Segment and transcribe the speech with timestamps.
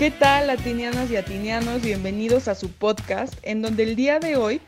[0.00, 1.82] ¿Qué tal, latinianas y atinianos?
[1.82, 4.62] Bienvenidos a su podcast, en donde el día de hoy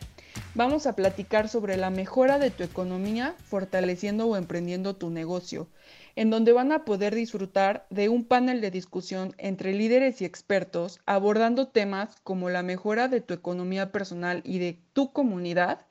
[0.55, 5.69] vamos a platicar sobre la mejora de tu economía fortaleciendo o emprendiendo tu negocio,
[6.17, 11.01] en donde van a poder disfrutar de un panel de discusión entre líderes y expertos
[11.07, 15.87] abordando temas como la mejora de tu economía personal y de tu comunidad,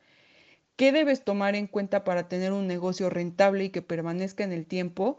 [0.75, 4.67] qué debes tomar en cuenta para tener un negocio rentable y que permanezca en el
[4.67, 5.17] tiempo,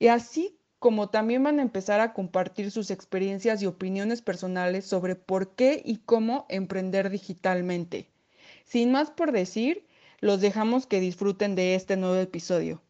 [0.00, 5.14] y así como también van a empezar a compartir sus experiencias y opiniones personales sobre
[5.14, 8.10] por qué y cómo emprender digitalmente.
[8.64, 9.86] Sin más por decir,
[10.18, 12.82] los dejamos que disfruten de este nuevo episodio.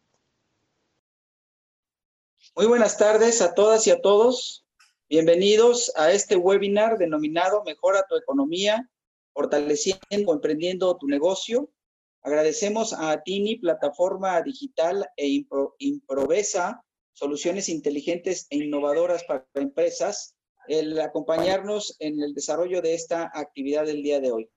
[2.57, 4.65] Muy buenas tardes a todas y a todos.
[5.11, 8.89] Bienvenidos a este webinar denominado Mejora tu economía,
[9.35, 11.69] fortaleciendo o emprendiendo tu negocio.
[12.23, 15.45] Agradecemos a Tini, plataforma digital e
[15.79, 20.35] Improvesa, soluciones inteligentes e innovadoras para empresas,
[20.69, 24.51] el acompañarnos en el desarrollo de esta actividad del día de hoy.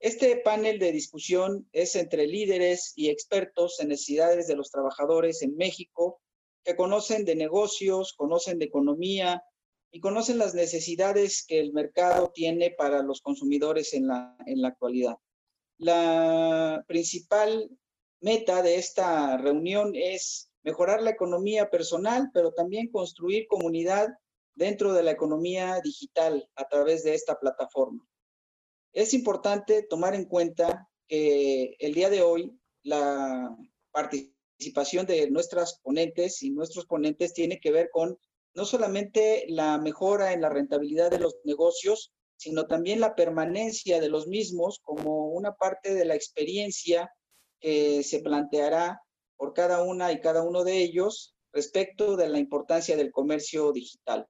[0.00, 5.56] Este panel de discusión es entre líderes y expertos en necesidades de los trabajadores en
[5.56, 6.20] México
[6.64, 9.42] que conocen de negocios, conocen de economía
[9.90, 14.68] y conocen las necesidades que el mercado tiene para los consumidores en la, en la
[14.68, 15.16] actualidad.
[15.78, 17.70] La principal
[18.20, 24.08] meta de esta reunión es mejorar la economía personal, pero también construir comunidad
[24.54, 28.04] dentro de la economía digital a través de esta plataforma.
[28.92, 33.54] Es importante tomar en cuenta que el día de hoy la
[33.92, 38.18] participación de nuestras ponentes y nuestros ponentes tiene que ver con
[38.54, 44.08] no solamente la mejora en la rentabilidad de los negocios, sino también la permanencia de
[44.08, 47.12] los mismos como una parte de la experiencia
[47.60, 49.00] que se planteará
[49.44, 54.26] por cada una y cada uno de ellos respecto de la importancia del comercio digital.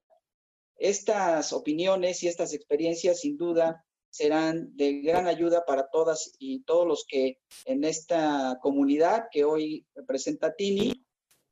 [0.75, 6.85] Estas opiniones y estas experiencias sin duda serán de gran ayuda para todas y todos
[6.85, 11.05] los que en esta comunidad que hoy representa Tini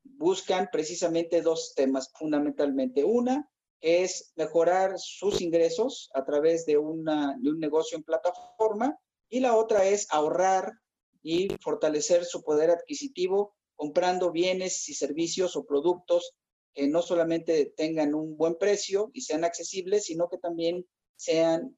[0.03, 3.05] buscan precisamente dos temas fundamentalmente.
[3.05, 3.49] Una
[3.79, 8.99] es mejorar sus ingresos a través de, una, de un negocio en plataforma
[9.29, 10.73] y la otra es ahorrar
[11.23, 16.35] y fortalecer su poder adquisitivo comprando bienes y servicios o productos
[16.73, 20.85] que no solamente tengan un buen precio y sean accesibles, sino que también
[21.15, 21.77] sean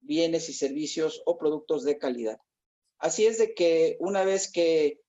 [0.00, 2.38] bienes y servicios o productos de calidad.
[2.98, 5.00] Así es de que una vez que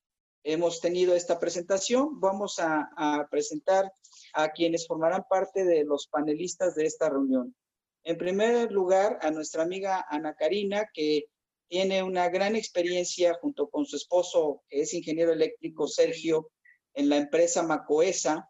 [0.44, 3.92] hemos tenido esta presentación, vamos a, presentar
[4.34, 7.56] a quienes formarán parte de los panelistas de esta reunión.
[8.04, 11.26] En primer lugar, a nuestra amiga Ana Karina, que
[11.74, 16.52] tiene una gran experiencia junto con su esposo, que es ingeniero eléctrico, Sergio,
[16.94, 18.48] en la empresa Macoesa,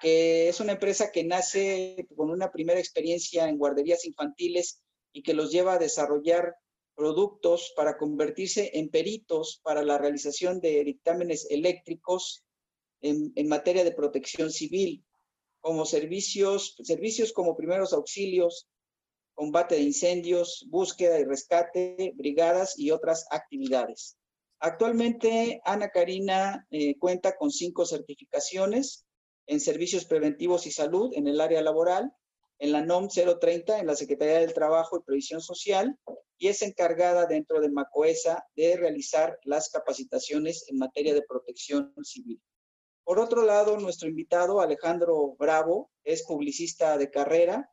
[0.00, 4.80] que es una empresa que nace con una primera experiencia en guarderías infantiles
[5.12, 6.54] y que los lleva a desarrollar
[6.94, 12.42] productos para convertirse en peritos para la realización de dictámenes eléctricos
[13.02, 15.04] en, materia de protección civil,
[15.60, 18.66] como servicios, servicios como primeros auxilios,
[19.42, 24.16] combate de incendios, búsqueda y rescate, brigadas y otras actividades.
[24.60, 29.04] Actualmente, Ana Karina eh, cuenta con cinco certificaciones
[29.48, 32.12] en servicios preventivos y salud en el área laboral,
[32.60, 35.98] en la NOM 030 en la Secretaría del Trabajo y Previsión Social
[36.38, 42.40] y es encargada dentro de MACOESA de realizar las capacitaciones en materia de protección civil.
[43.02, 47.72] Por otro lado, nuestro invitado Alejandro Bravo es publicista de carrera,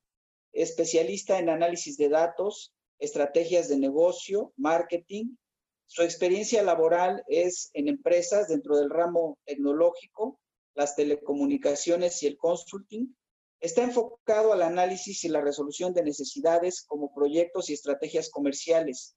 [0.61, 5.37] especialista en análisis de datos, estrategias de negocio, marketing.
[5.85, 10.37] Su experiencia laboral es en empresas dentro del ramo tecnológico,
[10.75, 13.15] las telecomunicaciones y el consulting.
[13.61, 19.15] Está enfocado al análisis y la resolución de necesidades como proyectos y estrategias comerciales.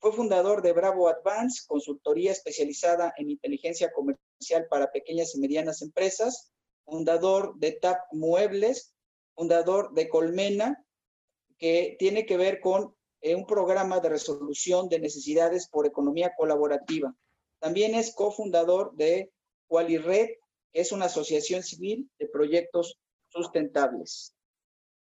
[0.00, 6.52] Fue fundador de Bravo Advance, consultoría especializada en inteligencia comercial para pequeñas y medianas empresas,
[6.84, 8.93] fundador de TAP Muebles,
[9.34, 10.84] fundador de Colmena,
[11.58, 17.14] que tiene que ver con eh, un programa de resolución de necesidades por economía colaborativa.
[17.58, 19.32] También es cofundador de
[19.66, 20.28] Qualired,
[20.72, 22.98] que es una asociación civil de proyectos
[23.28, 24.34] sustentables.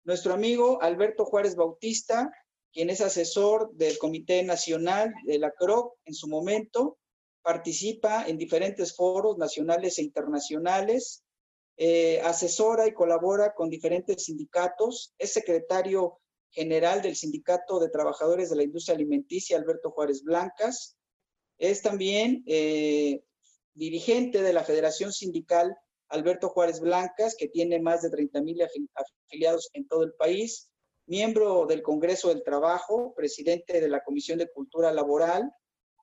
[0.04, 2.32] Nuestro amigo Alberto Juárez Bautista,
[2.72, 6.98] quien es asesor del Comité Nacional de la CROC en su momento,
[7.42, 11.22] participa en diferentes foros nacionales e internacionales,
[11.82, 18.56] eh, asesora y colabora con diferentes sindicatos, es secretario general del Sindicato de Trabajadores de
[18.56, 20.98] la Industria Alimenticia, Alberto Juárez Blancas,
[21.56, 23.22] es también eh,
[23.72, 25.74] dirigente de la Federación Sindical
[26.10, 30.70] Alberto Juárez Blancas, que tiene más de 30 mil afiliados en todo el país,
[31.06, 35.50] miembro del Congreso del Trabajo, presidente de la Comisión de Cultura Laboral,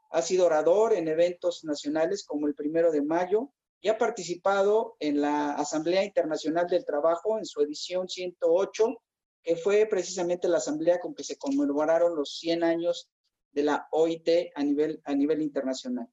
[0.09, 3.51] ha sido orador en eventos nacionales como el primero de mayo
[3.81, 9.01] y ha participado en la Asamblea Internacional del Trabajo en su edición 108,
[9.44, 13.09] que fue precisamente la asamblea con que se conmemoraron los 100 años
[13.51, 16.07] de la OIT a nivel, a nivel internacional.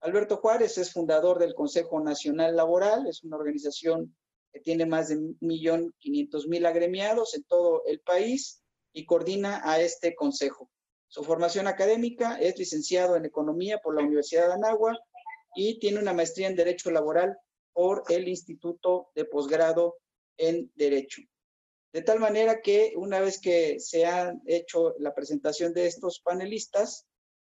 [0.00, 4.14] Alberto Juárez es fundador del Consejo Nacional Laboral, es una organización
[4.52, 8.62] que tiene más de 1.500.000 agremiados en todo el país
[8.92, 10.70] y coordina a este consejo.
[11.08, 14.98] Su formación académica es licenciado en Economía por la Universidad de Anáhuac
[15.56, 17.36] y tiene una maestría en Derecho Laboral
[17.72, 19.96] por el Instituto de Posgrado
[20.36, 21.22] en Derecho.
[21.92, 27.06] De tal manera que una vez que se ha hecho la presentación de estos panelistas,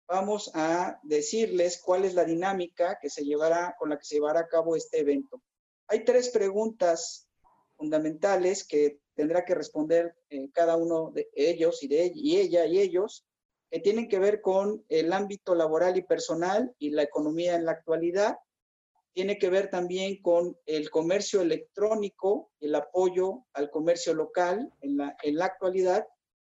[0.07, 4.42] vamos a decirles cuál es la dinámica que se llevará, con la que se llevará
[4.42, 5.42] a cabo este evento.
[5.88, 7.28] Hay tres preguntas
[7.75, 12.80] fundamentales que tendrá que responder eh, cada uno de ellos y, de, y ella y
[12.80, 13.25] ellos
[13.75, 17.74] que tienen que ver con el ámbito laboral y personal y la economía en la
[17.74, 18.38] actualidad.
[19.13, 25.18] Tiene que ver también con el comercio electrónico, el apoyo al comercio local en la,
[25.22, 26.07] en la actualidad.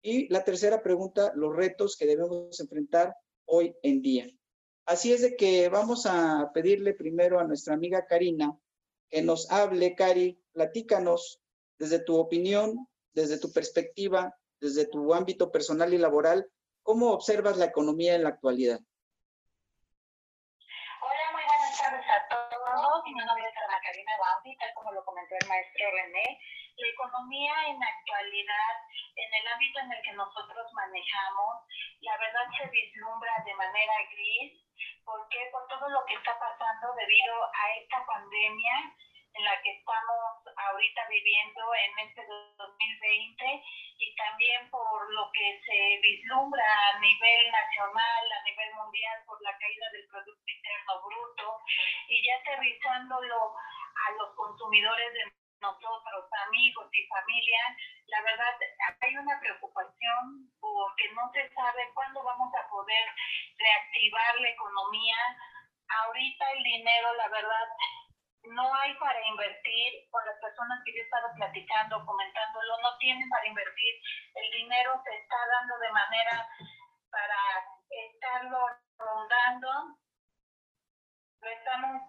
[0.02, 3.16] Y la tercera pregunta, los retos que debemos enfrentar
[3.46, 4.28] hoy en día.
[4.86, 8.60] Así es de que vamos a pedirle primero a nuestra amiga Karina
[9.10, 11.40] que nos hable, Cari, platícanos
[11.80, 16.46] desde tu opinión, desde tu perspectiva, desde tu ámbito personal y laboral,
[16.86, 18.78] ¿Cómo observas la economía en la actualidad?
[18.78, 23.02] Hola, muy buenas tardes a todos.
[23.10, 26.38] Mi nombre es Ana Karina Bambi, tal como lo comentó el maestro René.
[26.78, 28.86] La economía en la actualidad,
[29.18, 31.66] en el ámbito en el que nosotros manejamos,
[32.06, 34.62] la verdad se vislumbra de manera gris.
[35.10, 35.42] ¿Por qué?
[35.52, 38.94] Por todo lo que está pasando debido a esta pandemia
[39.36, 42.22] en la que estamos ahorita viviendo en este
[42.58, 43.64] 2020
[43.98, 49.58] y también por lo que se vislumbra a nivel nacional, a nivel mundial, por la
[49.58, 51.60] caída del Producto Interno Bruto
[52.08, 57.76] y ya aterrizándolo a los consumidores de nosotros, amigos y familia,
[58.08, 58.54] la verdad
[59.02, 63.06] hay una preocupación porque no se sabe cuándo vamos a poder
[63.58, 65.18] reactivar la economía.
[65.88, 67.68] Ahorita el dinero, la verdad,
[68.52, 73.30] no hay para invertir, con las personas que yo he estado platicando, comentándolo, no tienen
[73.30, 73.96] para invertir,
[74.36, 76.48] el dinero se está dando de manera
[77.10, 77.38] para
[77.90, 79.98] estarlo rondando.
[81.42, 82.02] Lo estamos,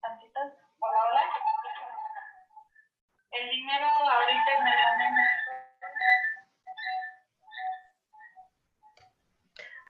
[0.00, 1.22] tantitas, hola, hola.
[3.32, 4.86] El dinero ahorita en el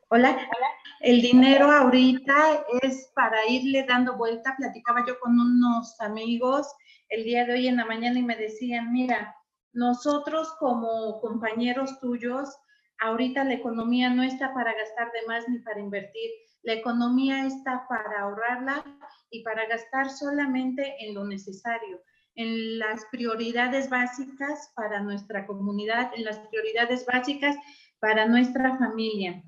[0.08, 0.76] Hola.
[1.00, 4.54] El dinero ahorita es para irle dando vuelta.
[4.56, 6.74] Platicaba yo con unos amigos
[7.10, 9.36] el día de hoy en la mañana y me decían, mira,
[9.72, 12.48] nosotros como compañeros tuyos,
[13.00, 16.30] ahorita la economía no está para gastar de más ni para invertir.
[16.62, 18.82] La economía está para ahorrarla
[19.30, 22.00] y para gastar solamente en lo necesario,
[22.36, 27.54] en las prioridades básicas para nuestra comunidad, en las prioridades básicas
[28.00, 29.42] para nuestra familia.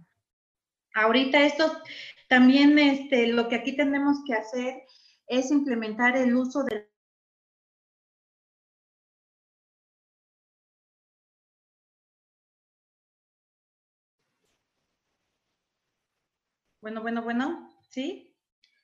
[0.99, 1.81] Ahorita esto
[2.29, 4.83] también este, lo que aquí tenemos que hacer
[5.29, 6.89] es implementar el uso de
[16.81, 18.35] Bueno, bueno, bueno, ¿sí?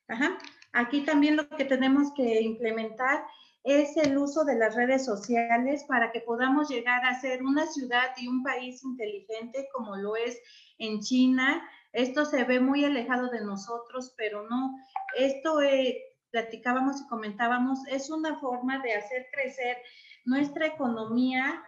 [0.09, 0.39] Ajá.
[0.73, 3.25] Aquí también lo que tenemos que implementar
[3.65, 8.11] es el uso de las redes sociales para que podamos llegar a ser una ciudad
[8.19, 10.39] y un país inteligente como lo es
[10.79, 14.77] en China, esto se ve muy alejado de nosotros, pero no,
[15.17, 19.77] esto eh, platicábamos y comentábamos, es una forma de hacer crecer
[20.25, 21.63] nuestra economía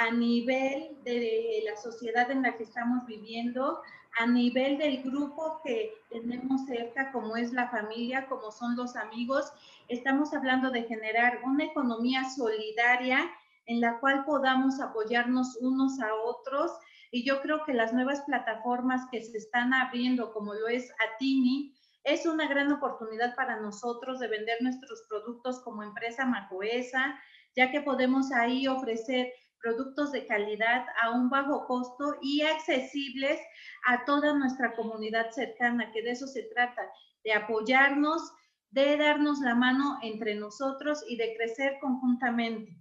[0.00, 3.80] a nivel de la sociedad en la que estamos viviendo,
[4.18, 9.52] a nivel del grupo que tenemos cerca, como es la familia, como son los amigos.
[9.88, 13.30] Estamos hablando de generar una economía solidaria
[13.66, 16.72] en la cual podamos apoyarnos unos a otros
[17.10, 21.74] y yo creo que las nuevas plataformas que se están abriendo, como lo es Atini,
[22.04, 27.18] es una gran oportunidad para nosotros de vender nuestros productos como empresa macoesa,
[27.54, 33.40] ya que podemos ahí ofrecer productos de calidad a un bajo costo y accesibles
[33.86, 36.82] a toda nuestra comunidad cercana, que de eso se trata,
[37.24, 38.32] de apoyarnos,
[38.70, 42.76] de darnos la mano entre nosotros y de crecer conjuntamente.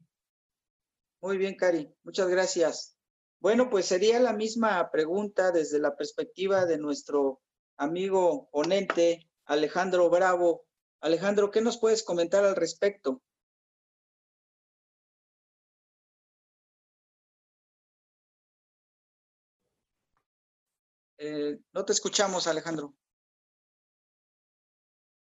[1.21, 1.91] Muy bien, Cari.
[2.03, 2.96] Muchas gracias.
[3.39, 7.41] Bueno, pues sería la misma pregunta desde la perspectiva de nuestro
[7.77, 10.65] amigo ponente Alejandro Bravo.
[11.01, 13.21] Alejandro, ¿qué nos puedes comentar al respecto?
[21.19, 22.95] Eh, no te escuchamos, Alejandro.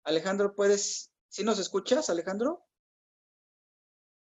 [0.03, 2.65] Alejandro, ¿puedes, si nos escuchas, Alejandro?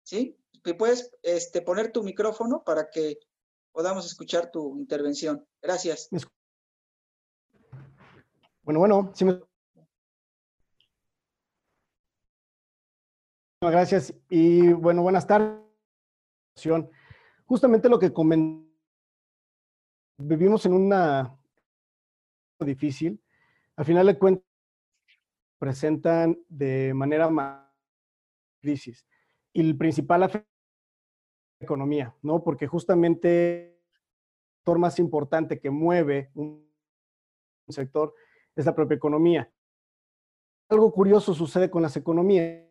[0.04, 0.38] ¿Sí?
[0.78, 3.20] ¿Puedes este, poner tu micrófono para que
[3.72, 5.46] podamos escuchar tu intervención?
[5.62, 6.10] Gracias.
[8.64, 9.40] Bueno, bueno, sí me...
[13.62, 15.60] Gracias y bueno, buenas tardes.
[17.46, 18.70] Justamente lo que comenté,
[20.18, 21.38] vivimos en una
[22.60, 23.22] difícil.
[23.76, 24.46] Al final de cuentas,
[25.58, 27.70] presentan de manera más
[28.62, 29.06] crisis.
[29.54, 30.24] Y el principal
[31.60, 32.44] economía, ¿no?
[32.44, 36.68] Porque justamente el sector más importante que mueve un
[37.70, 38.14] sector
[38.56, 39.52] es la propia economía.
[40.70, 42.68] Algo curioso sucede con las economías.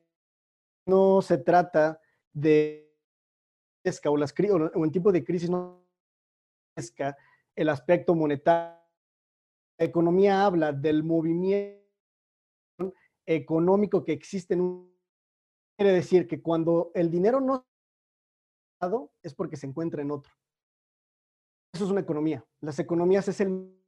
[0.87, 2.00] No se trata
[2.33, 2.85] de
[4.04, 4.35] o, las,
[4.75, 5.87] o en tipo de crisis no
[7.57, 8.78] el aspecto monetario
[9.78, 11.78] la economía habla del movimiento
[13.25, 14.99] económico que existe en un...
[15.76, 17.67] Quiere decir que cuando el dinero no
[19.23, 20.32] es porque se encuentra en otro.
[21.73, 22.44] Eso es una economía.
[22.61, 23.78] Las economías es el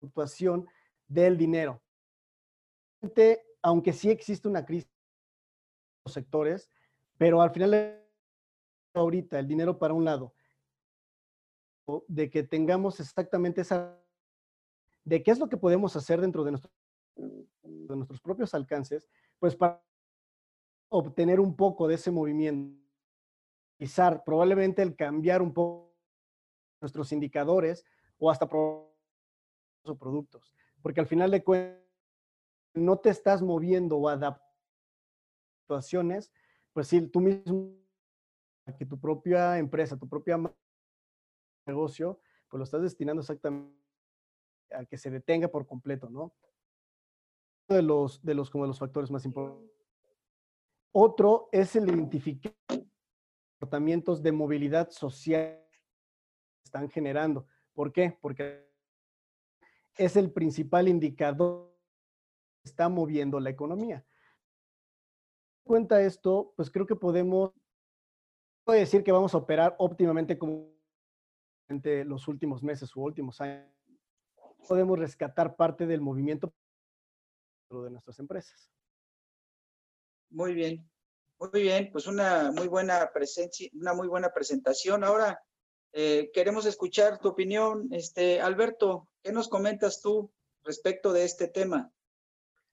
[0.00, 0.66] situación
[1.06, 1.82] del dinero.
[3.62, 6.70] Aunque sí existe una crisis en los sectores,
[7.18, 8.02] pero al final
[8.94, 10.34] ahorita el dinero para un lado,
[12.08, 14.00] de que tengamos exactamente esa
[15.04, 16.58] de qué es lo que podemos hacer dentro de,
[17.14, 19.08] de nuestros propios alcances,
[19.38, 19.80] pues para
[20.88, 22.82] obtener un poco de ese movimiento,
[23.76, 25.94] quizás probablemente el cambiar un poco
[26.80, 27.84] nuestros indicadores
[28.18, 28.48] o hasta
[29.98, 31.82] productos, porque al final de cuentas
[32.74, 34.46] no te estás moviendo o adaptando
[35.62, 36.32] situaciones,
[36.72, 37.74] pues si tú mismo,
[38.78, 40.38] que tu propia empresa, tu propia
[41.66, 43.74] negocio, pues lo estás destinando exactamente
[44.70, 46.34] a que se detenga por completo, ¿no?
[47.68, 49.72] De los, de los, como los factores más importantes.
[50.92, 52.54] Otro es el identificar
[53.58, 55.66] comportamientos de movilidad social
[56.62, 57.46] están generando.
[57.72, 58.18] ¿Por qué?
[58.20, 58.68] Porque
[59.96, 61.74] es el principal indicador
[62.62, 64.04] que está moviendo la economía.
[65.64, 67.52] cuenta esto, pues creo que podemos
[68.66, 70.70] decir que vamos a operar óptimamente como
[71.68, 73.74] los últimos meses u últimos años
[74.68, 76.52] podemos rescatar parte del movimiento
[77.70, 78.70] de nuestras empresas.
[80.30, 80.88] Muy bien,
[81.38, 85.04] muy bien, pues una muy buena presencia, una muy buena presentación.
[85.04, 85.40] Ahora
[85.92, 90.32] eh, queremos escuchar tu opinión, este Alberto, ¿qué nos comentas tú
[90.64, 91.90] respecto de este tema?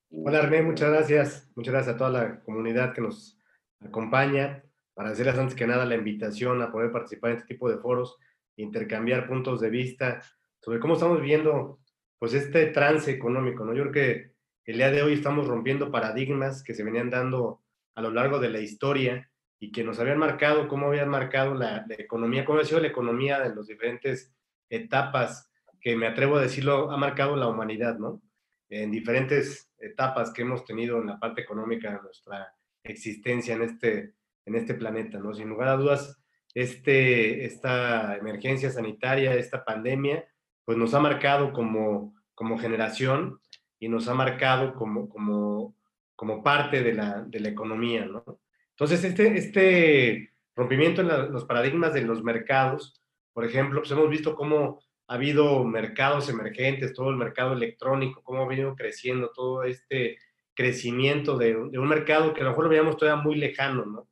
[0.10, 3.38] Hola René, muchas gracias, muchas gracias a toda la comunidad que nos
[3.80, 4.64] acompaña.
[4.94, 8.18] Para decirles antes que nada la invitación a poder participar en este tipo de foros,
[8.58, 10.22] intercambiar puntos de vista
[10.62, 11.80] sobre cómo estamos viendo
[12.20, 13.74] pues este trance económico, ¿no?
[13.74, 14.34] Yo creo que
[14.66, 17.63] el día de hoy estamos rompiendo paradigmas que se venían dando
[17.96, 21.86] a lo largo de la historia y que nos habían marcado, cómo habían marcado la,
[21.98, 24.34] economía, cómo ha sido la economía de las diferentes
[24.70, 28.22] etapas que me atrevo a decirlo, ha marcado la humanidad, ¿no?
[28.70, 34.14] En diferentes etapas que hemos tenido en la parte económica de nuestra existencia en este,
[34.46, 35.34] en este planeta, ¿no?
[35.34, 36.22] Sin lugar a dudas,
[36.54, 40.28] este, esta emergencia sanitaria, esta pandemia,
[40.66, 43.40] pues nos ha marcado como, como generación
[43.80, 45.76] y nos ha marcado como, como,
[46.24, 48.24] como parte de la, de la economía, ¿no?
[48.70, 53.04] Entonces, este, este rompimiento en los paradigmas de los mercados,
[53.34, 58.42] por ejemplo, pues hemos visto cómo ha habido mercados emergentes, todo el mercado electrónico, cómo
[58.42, 60.18] ha venido creciendo todo este
[60.54, 64.08] crecimiento de, de, un mercado que a lo mejor lo veíamos todavía muy lejano, ¿no?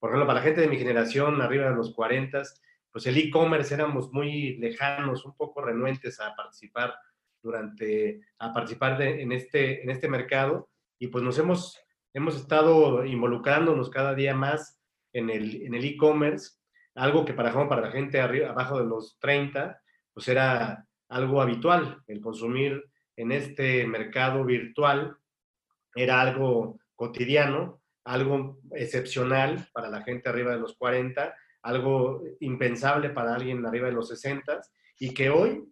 [0.00, 2.42] Por ejemplo, para la gente de mi generación, arriba de los 40,
[2.90, 6.92] pues el e-commerce éramos muy lejanos, un poco renuentes a participar
[7.40, 10.71] durante, a participar en, este, en este mercado
[11.02, 11.76] y pues nos hemos,
[12.14, 14.80] hemos estado involucrándonos cada día más
[15.12, 16.60] en el e-commerce,
[16.94, 19.82] algo que para, para la gente arriba, abajo de los 30,
[20.14, 22.84] pues era algo habitual, el consumir
[23.16, 25.16] en este mercado virtual
[25.96, 33.34] era algo cotidiano, algo excepcional para la gente arriba de los 40 algo impensable para
[33.34, 34.60] alguien arriba de los 60
[35.00, 35.64] y que hoy,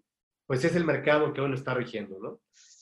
[0.47, 2.41] pues es el mercado que hoy lo está rigiendo, ¿no?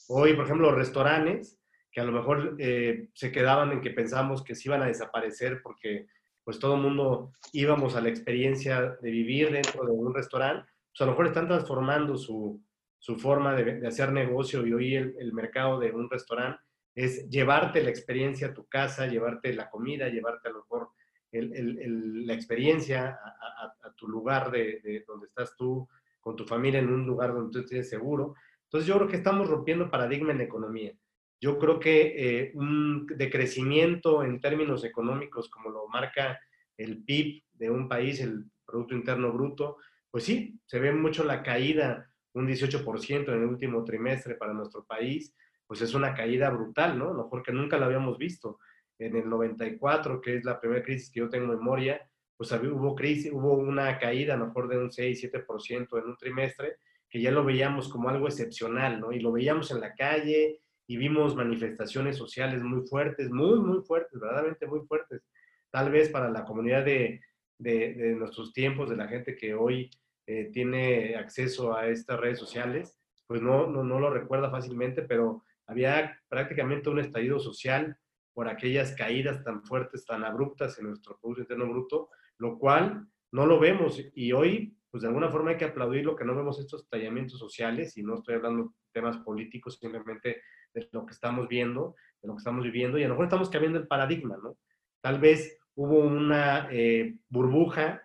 [0.08, 1.58] Hoy, por ejemplo, los restaurantes,
[1.90, 5.60] que a lo mejor eh, se quedaban en que pensamos que se iban a desaparecer
[5.62, 6.06] porque
[6.44, 11.00] pues todo el mundo íbamos a la experiencia de vivir dentro de un restaurante, pues
[11.00, 12.62] a lo mejor están transformando su,
[12.98, 16.62] su forma de, de, hacer negocio y hoy el, el mercado de un restaurante
[16.94, 20.88] es llevarte la experiencia a tu casa, llevarte la comida, llevarte a lo mejor
[21.32, 25.88] la experiencia a, tu lugar de, donde estás tú,
[26.20, 28.34] con tu familia, en un lugar donde tú estés seguro.
[28.64, 30.92] Entonces yo creo que estamos rompiendo paradigma en economía.
[31.40, 36.38] Yo creo que eh, un decrecimiento en términos económicos, como lo marca
[36.76, 39.76] el PIB de un país, el Producto Interno Bruto,
[40.10, 44.84] pues sí, se ve mucho la caída, un 18% en el último trimestre para nuestro
[44.84, 45.34] país,
[45.66, 47.12] pues es una caída brutal, ¿no?
[47.12, 48.58] Mejor que nunca la habíamos visto.
[48.98, 52.00] En el 94, que es la primera crisis que yo tengo en memoria,
[52.36, 56.76] pues hubo crisis, hubo una caída a lo mejor de un 6-7% en un trimestre,
[57.08, 59.12] que ya lo veíamos como algo excepcional, ¿no?
[59.12, 64.18] Y lo veíamos en la calle, y vimos manifestaciones sociales muy fuertes, muy, muy fuertes,
[64.18, 65.22] verdaderamente muy fuertes.
[65.70, 67.20] Tal vez para la comunidad de,
[67.58, 69.90] de, nuestros tiempos, de la gente que hoy
[70.26, 75.44] eh, tiene acceso a estas redes sociales, pues no, no, no lo recuerda fácilmente, pero
[75.66, 77.98] había prácticamente un estallido social
[78.32, 83.44] por aquellas caídas tan fuertes, tan abruptas en nuestro Producto Interno Bruto, lo cual no
[83.44, 84.02] lo vemos.
[84.14, 87.38] Y hoy, pues de alguna forma hay que aplaudir lo que no vemos estos estallamientos
[87.38, 90.40] sociales, y no estoy hablando de temas políticos, simplemente
[90.74, 93.50] de lo que estamos viendo, de lo que estamos viviendo, y a lo mejor estamos
[93.50, 94.56] cambiando el paradigma, ¿no?
[95.00, 98.02] Tal vez hubo una eh, burbuja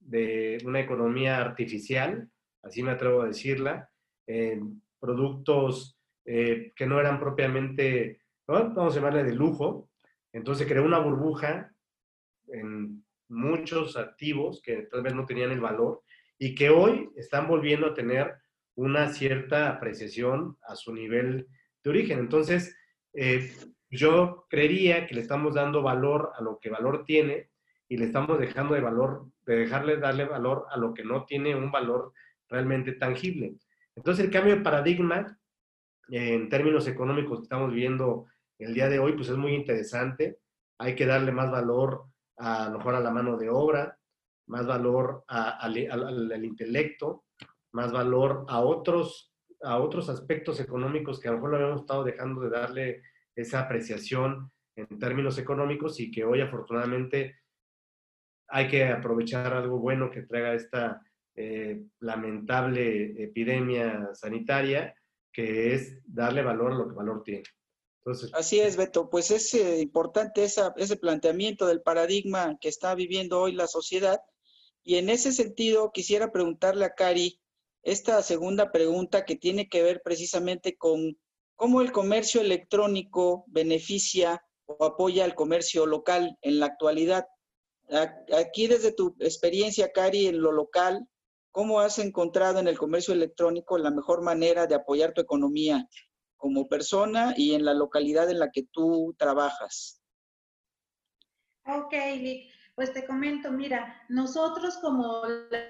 [0.00, 2.28] de una economía artificial,
[2.62, 3.90] así me atrevo a decirla,
[4.98, 9.90] productos eh, que no eran propiamente, vamos a llamarle de lujo,
[10.32, 11.70] entonces creó una burbuja
[12.48, 16.02] en muchos activos que tal vez no tenían el valor
[16.38, 18.34] y que hoy están volviendo a tener
[18.74, 21.46] una cierta apreciación a su nivel
[21.84, 22.18] de origen.
[22.18, 22.76] Entonces,
[23.12, 23.52] eh,
[23.90, 27.50] yo creería que le estamos dando valor a lo que valor tiene
[27.88, 31.54] y le estamos dejando de valor, de dejarle darle valor a lo que no tiene
[31.54, 32.12] un valor
[32.48, 33.54] realmente tangible.
[33.94, 35.38] Entonces, el cambio de paradigma
[36.08, 38.26] en términos económicos que estamos viendo
[38.58, 40.38] el día de hoy, pues es muy interesante.
[40.78, 42.06] Hay que darle más valor
[42.36, 43.98] a, lo mejor a la mano de obra,
[44.46, 47.24] más valor al intelecto,
[47.72, 49.33] más valor a otros
[49.64, 53.02] a otros aspectos económicos que a lo mejor habíamos estado dejando de darle
[53.34, 57.36] esa apreciación en términos económicos y que hoy afortunadamente
[58.48, 61.00] hay que aprovechar algo bueno que traiga esta
[61.36, 64.94] eh, lamentable epidemia sanitaria,
[65.32, 67.42] que es darle valor a lo que valor tiene.
[67.98, 69.08] Entonces, Así es, Beto.
[69.08, 74.20] Pues es eh, importante ese planteamiento del paradigma que está viviendo hoy la sociedad.
[74.84, 77.40] Y en ese sentido, quisiera preguntarle a Cari,
[77.84, 81.18] esta segunda pregunta que tiene que ver precisamente con
[81.54, 87.26] cómo el comercio electrónico beneficia o apoya al comercio local en la actualidad.
[88.36, 91.06] Aquí desde tu experiencia, Cari, en lo local,
[91.50, 95.86] ¿cómo has encontrado en el comercio electrónico la mejor manera de apoyar tu economía
[96.36, 100.00] como persona y en la localidad en la que tú trabajas?
[101.66, 102.50] Ok, Lick.
[102.74, 105.68] Pues te comento, mira, nosotros como la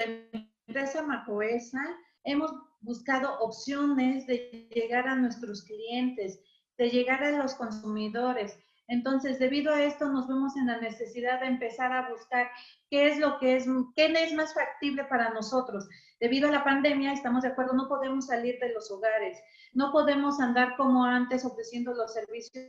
[0.67, 1.83] empresa Macoesa
[2.25, 6.41] hemos buscado opciones de llegar a nuestros clientes,
[6.77, 8.59] de llegar a los consumidores.
[8.87, 12.51] Entonces, debido a esto, nos vemos en la necesidad de empezar a buscar
[12.91, 15.89] qué es lo que es, qué es más factible para nosotros.
[16.21, 19.39] Debido a la pandemia, estamos de acuerdo, no podemos salir de los hogares,
[19.73, 22.67] no podemos andar como antes ofreciendo los servicios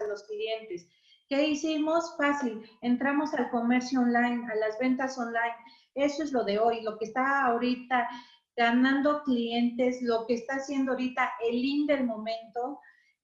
[0.00, 0.88] a los clientes.
[1.28, 2.16] ¿Qué hicimos?
[2.16, 5.56] Fácil, entramos al comercio online, a las ventas online.
[5.94, 8.08] Eso es lo de hoy, lo que está ahorita
[8.56, 12.80] ganando clientes, lo que está haciendo ahorita el IN del momento.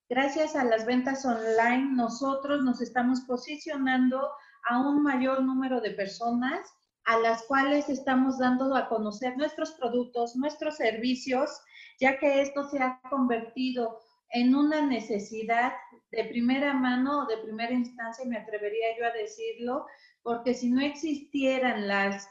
[0.09, 4.29] Gracias a las ventas online, nosotros nos estamos posicionando
[4.69, 6.59] a un mayor número de personas
[7.05, 11.49] a las cuales estamos dando a conocer nuestros productos, nuestros servicios,
[11.99, 15.73] ya que esto se ha convertido en una necesidad
[16.11, 19.85] de primera mano o de primera instancia, me atrevería yo a decirlo,
[20.21, 22.27] porque si no existieran las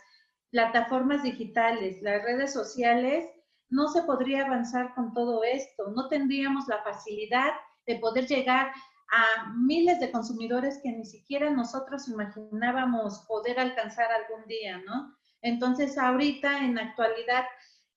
[0.53, 3.27] plataformas digitales, las redes sociales,
[3.71, 5.91] no se podría avanzar con todo esto.
[5.97, 7.53] No tendríamos la facilidad
[7.87, 8.71] de poder llegar
[9.13, 15.17] a miles de consumidores que ni siquiera nosotros imaginábamos poder alcanzar algún día, ¿no?
[15.41, 17.45] Entonces, ahorita, en actualidad,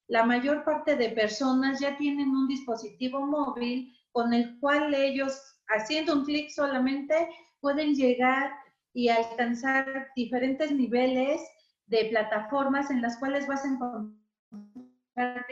[0.08, 5.38] la mayor parte de personas ya tienen un dispositivo móvil con el cual ellos,
[5.68, 8.52] haciendo un clic solamente, pueden llegar
[8.94, 11.42] y alcanzar diferentes niveles
[11.88, 15.46] de plataformas en las cuales vas a encontrar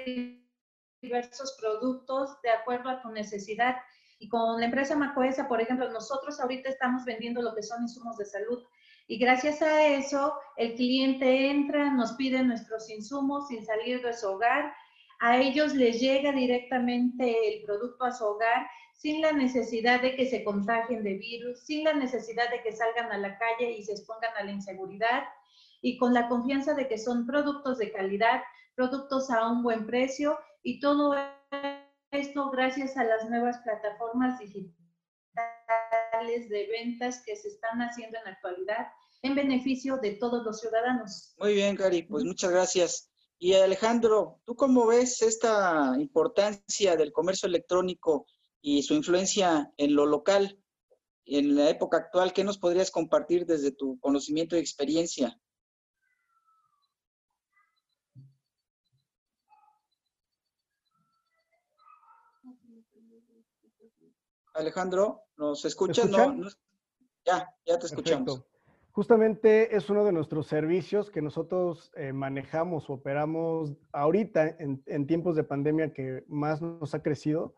[1.02, 3.76] diversos productos de acuerdo a tu necesidad.
[4.20, 8.18] Y con la empresa Macoesa, por ejemplo, nosotros ahorita estamos vendiendo lo que son insumos
[8.18, 8.64] de salud.
[9.08, 14.28] Y gracias a eso, el cliente entra, nos pide nuestros insumos sin salir de su
[14.30, 14.74] hogar.
[15.20, 20.26] A ellos les llega directamente el producto a su hogar sin la necesidad de que
[20.26, 23.92] se contagien de virus, sin la necesidad de que salgan a la calle y se
[23.92, 25.24] expongan a la inseguridad
[25.84, 28.42] y con la confianza de que son productos de calidad,
[28.74, 31.14] productos a un buen precio y todo
[32.10, 34.74] esto gracias a las nuevas plataformas digitales
[36.50, 38.88] de ventas que se están haciendo en la actualidad
[39.24, 41.36] en beneficio de todos los ciudadanos.
[41.38, 43.12] Muy bien, Cari, pues muchas gracias.
[43.38, 48.26] Y Alejandro, ¿tú cómo ves esta importancia del comercio electrónico
[48.62, 50.58] y su influencia en lo local
[51.26, 52.32] en la época actual?
[52.32, 55.38] ¿Qué nos podrías compartir desde tu conocimiento y experiencia?
[64.54, 66.10] Alejandro, ¿nos escuchas?
[66.10, 66.36] No,
[67.26, 68.46] ya, ya te escuchamos.
[68.92, 75.44] Justamente es uno de nuestros servicios que nosotros eh, manejamos, operamos ahorita en, tiempos de
[75.44, 77.56] pandemia que más nos ha crecido,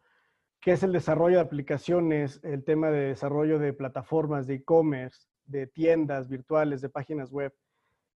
[0.62, 5.68] que es el desarrollo de aplicaciones, el tema de desarrollo de plataformas de e-commerce, de
[5.68, 7.54] tiendas virtuales, de páginas web.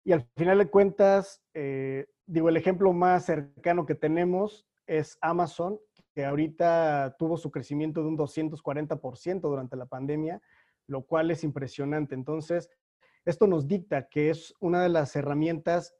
[0.04, 5.80] Y al final de cuentas, eh, digo, el ejemplo más cercano que tenemos es Amazon,
[6.18, 10.42] que ahorita tuvo su crecimiento de un 240% durante la pandemia,
[10.88, 12.16] lo cual es impresionante.
[12.16, 12.72] Entonces,
[13.24, 15.94] esto nos dicta que es una de las herramientas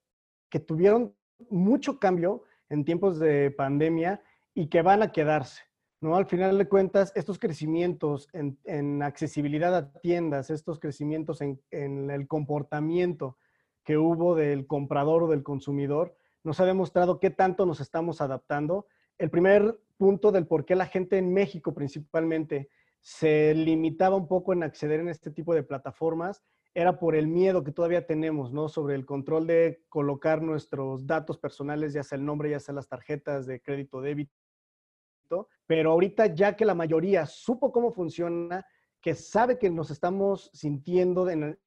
[0.50, 1.16] que tuvieron
[1.52, 4.24] mucho cambio en tiempos de pandemia
[4.56, 5.62] y que van a quedarse.
[6.02, 6.16] ¿no?
[6.16, 12.28] Al final de cuentas, estos crecimientos en, accesibilidad a tiendas, estos crecimientos en, en, el
[12.28, 13.38] comportamiento
[13.84, 18.88] que hubo del comprador o del consumidor, nos ha demostrado qué tanto nos estamos adaptando
[19.20, 22.70] el primer punto del por qué la gente en México principalmente
[23.02, 26.44] se limitaba un poco en acceder en este tipo de plataformas
[26.78, 28.70] era por el miedo que todavía tenemos, ¿no?
[28.70, 32.88] Sobre el control de colocar nuestros datos personales, ya sea el nombre, ya sea las
[32.88, 34.32] tarjetas de crédito débito.
[35.66, 38.64] Pero ahorita ya que la mayoría supo cómo funciona,
[39.02, 41.60] que sabe que nos estamos sintiendo en,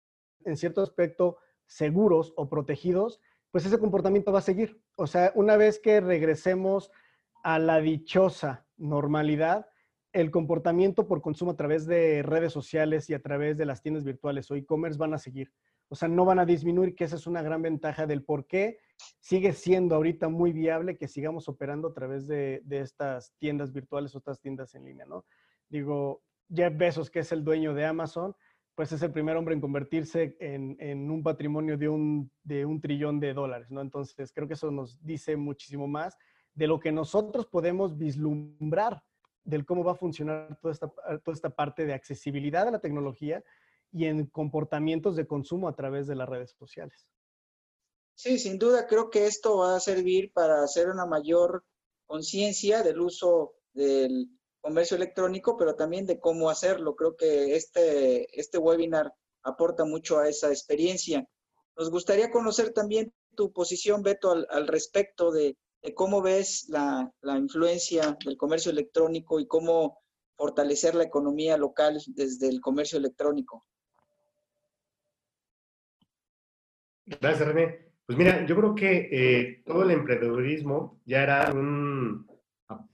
[0.45, 4.81] en cierto aspecto seguros o protegidos, pues ese comportamiento va a seguir.
[4.95, 6.93] O sea, una vez que regresemos
[7.43, 9.67] a la dichosa normalidad,
[10.13, 14.05] el comportamiento por consumo a través de redes sociales y a través de las tiendas
[14.05, 15.53] virtuales o e-commerce van a seguir.
[15.89, 18.79] O sea, no van a disminuir, que esa es una gran ventaja del por qué
[19.19, 24.19] sigue siendo ahorita muy viable que sigamos operando a través de, estas tiendas virtuales o
[24.19, 25.25] otras tiendas en línea, ¿no?
[25.69, 26.23] Digo,
[26.53, 28.35] Jeff Bezos, que es el dueño de Amazon,
[28.75, 32.81] pues es el primer hombre en convertirse en, en un patrimonio de un, de un
[32.81, 33.81] trillón de dólares, ¿no?
[33.81, 36.17] Entonces, creo que eso nos dice muchísimo más
[36.61, 39.03] de lo que nosotros podemos vislumbrar
[39.45, 40.93] del cómo va a funcionar toda esta,
[41.25, 43.43] toda esta parte de accesibilidad a la tecnología
[43.91, 47.09] y en comportamientos de consumo a través de las redes sociales.
[48.15, 51.65] Sí, sin duda creo que esto va a servir para hacer una mayor
[52.05, 54.29] conciencia del uso del
[54.61, 56.95] comercio electrónico, pero también de cómo hacerlo.
[56.95, 61.27] Creo que este, este webinar aporta mucho a esa experiencia.
[61.75, 65.57] Nos gustaría conocer también tu posición, Beto, al respecto de
[65.95, 69.99] ¿Cómo ves la, influencia del comercio electrónico y cómo
[70.37, 73.67] fortalecer la economía local desde el comercio electrónico?
[77.07, 77.93] Gracias, René.
[78.05, 82.27] Pues mira, yo creo que eh, todo el emprendedurismo ya era un,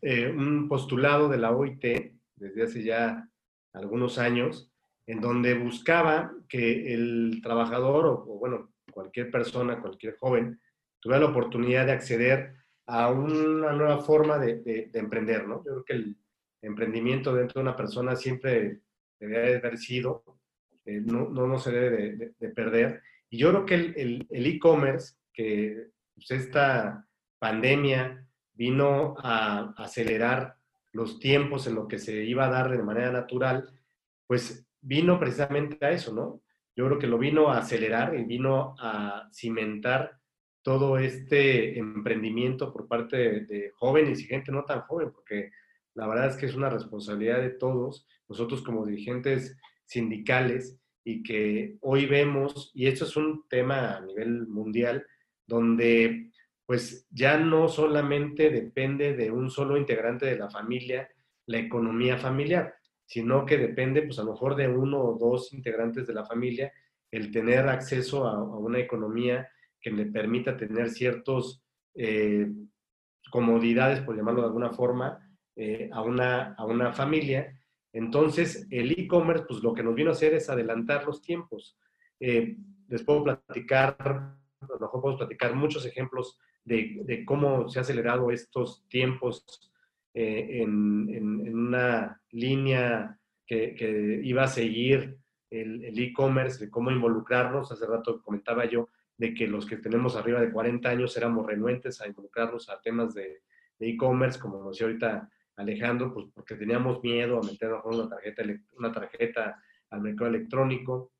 [0.03, 3.29] eh, un postulado de la OIT desde hace ya
[3.72, 4.70] algunos años,
[5.07, 10.61] en donde buscaba que el trabajador o, o bueno, cualquier persona, cualquier joven,
[11.01, 15.62] tuviera la oportunidad de acceder a una nueva forma de, emprender, ¿no?
[15.64, 16.16] Yo creo que el
[16.62, 18.81] emprendimiento dentro de una persona siempre
[19.18, 20.25] debe haber sido,
[20.85, 23.03] eh, no, no, se debe de, perder.
[23.29, 27.07] Y yo creo que el e-commerce, que pues, esta
[27.38, 30.57] pandemia vino a acelerar
[30.92, 33.68] los tiempos en lo que se iba a dar de manera natural,
[34.27, 36.42] pues vino precisamente a eso, ¿no?
[36.75, 40.15] Yo creo que lo vino a acelerar y vino a cimentar
[40.66, 45.52] todo este emprendimiento por parte de, jóvenes y gente no tan joven, porque
[45.94, 51.76] la verdad es que es una responsabilidad de todos, nosotros como dirigentes sindicales, y que
[51.83, 55.07] hoy vemos, y esto es un tema a nivel mundial,
[55.46, 56.33] donde
[56.66, 61.09] pues ya no solamente depende de un solo integrante de la familia
[61.46, 62.74] la economía familiar,
[63.05, 66.72] sino que depende pues a lo mejor de uno o dos integrantes de la familia
[67.12, 69.48] el tener acceso a, a una economía
[69.80, 71.62] que le permita tener ciertos
[71.94, 72.52] eh,
[73.30, 75.18] comodidades, por llamarlo de alguna forma,
[75.56, 77.58] eh, a, una, a una familia.
[77.92, 81.78] Entonces, el e-commerce, pues lo que nos vino a hacer es adelantar los tiempos.
[82.20, 82.56] Eh,
[82.88, 88.30] les puedo platicar, a lo mejor puedo platicar muchos ejemplos de, cómo se han acelerado
[88.30, 89.44] estos tiempos
[90.12, 95.18] en, una línea que, iba a seguir
[95.50, 97.70] el e-commerce, de cómo involucrarnos.
[97.70, 102.00] Hace rato comentaba yo de que los que tenemos arriba de 40 años éramos renuentes
[102.00, 103.42] a involucrarnos a temas de
[103.79, 108.92] e-commerce, como nos decía ahorita Alejandro, pues porque teníamos miedo a meter una tarjeta, una
[108.92, 111.12] tarjeta al mercado electrónico.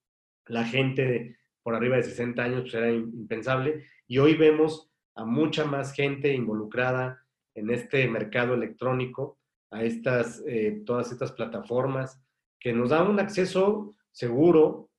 [0.47, 3.87] La gente por arriba de 60 años pues era impensable.
[4.07, 9.39] Y hoy vemos a mucha más gente involucrada en este mercado electrónico,
[9.71, 12.23] a estas, eh, todas estas plataformas
[12.61, 14.91] que nos dan un acceso seguro,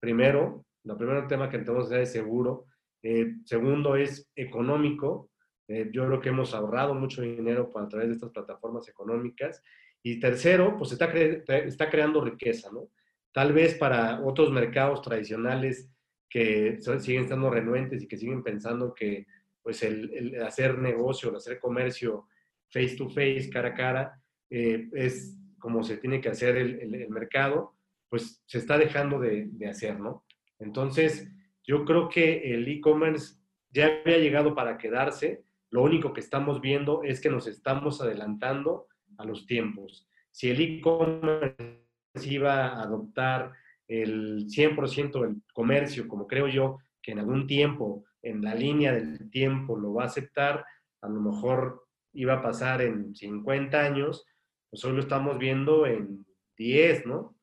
[0.00, 2.66] primero, el primer tema que que es seguro,
[3.02, 5.30] eh, segundo es económico,
[5.68, 9.62] eh, yo creo que hemos ahorrado mucho dinero a través de estas plataformas económicas.
[10.02, 12.88] Y tercero, pues está, está creando riqueza, ¿no?
[13.32, 15.90] Tal vez para otros mercados tradicionales
[16.28, 19.26] que siguen estando renuentes y que siguen pensando que
[19.62, 22.26] pues el, hacer negocio, el hacer comercio
[22.70, 27.74] face to face, cara a cara, eh, es como se tiene que hacer el, mercado,
[28.08, 30.24] pues se está dejando de, de, hacer, ¿no?
[30.62, 31.28] Entonces,
[31.64, 33.36] yo creo que el e-commerce
[33.70, 38.86] ya había llegado para quedarse, lo único que estamos viendo es que nos estamos adelantando
[39.18, 40.08] a los tiempos.
[40.30, 41.56] Si el e-commerce
[42.24, 43.52] iba a adoptar
[43.88, 49.30] el 100% del comercio, como creo yo que en algún tiempo, en la línea del
[49.30, 50.64] tiempo lo va a aceptar,
[51.00, 54.26] a lo mejor iba a pasar en 50 años,
[54.70, 56.24] pues hoy lo estamos viendo en
[56.56, 57.36] 10, ¿no?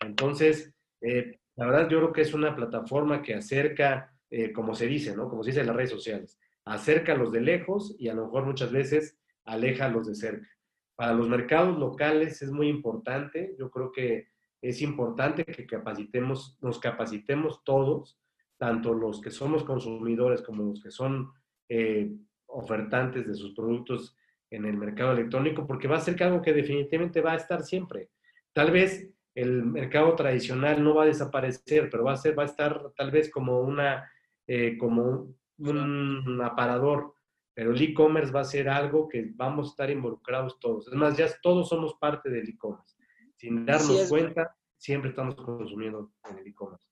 [0.00, 4.86] Entonces, eh, la verdad yo creo que es una plataforma que acerca, eh, como se
[4.86, 5.28] dice, ¿no?
[5.28, 8.24] Como se dice en las redes sociales, acerca a los de lejos y a lo
[8.24, 10.48] mejor muchas veces aleja a los de cerca.
[10.94, 14.28] Para los mercados locales es muy importante, yo creo que
[14.60, 18.18] es importante que capacitemos, nos capacitemos todos,
[18.56, 21.32] tanto los que somos consumidores como los que son
[21.68, 22.12] eh,
[22.46, 24.16] ofertantes de sus productos
[24.50, 28.10] en el mercado electrónico, porque va a ser algo que definitivamente va a estar siempre.
[28.52, 32.46] Tal vez el mercado tradicional no va a desaparecer, pero va a ser, va a
[32.46, 34.10] estar tal vez como una,
[34.46, 37.14] eh, como un aparador,
[37.54, 40.88] pero el e-commerce va a ser algo que vamos a estar involucrados todos.
[40.88, 42.96] Es más, ya todos somos parte del e-commerce.
[43.36, 46.86] Sin darnos cuenta, siempre estamos consumiendo en el e-commerce.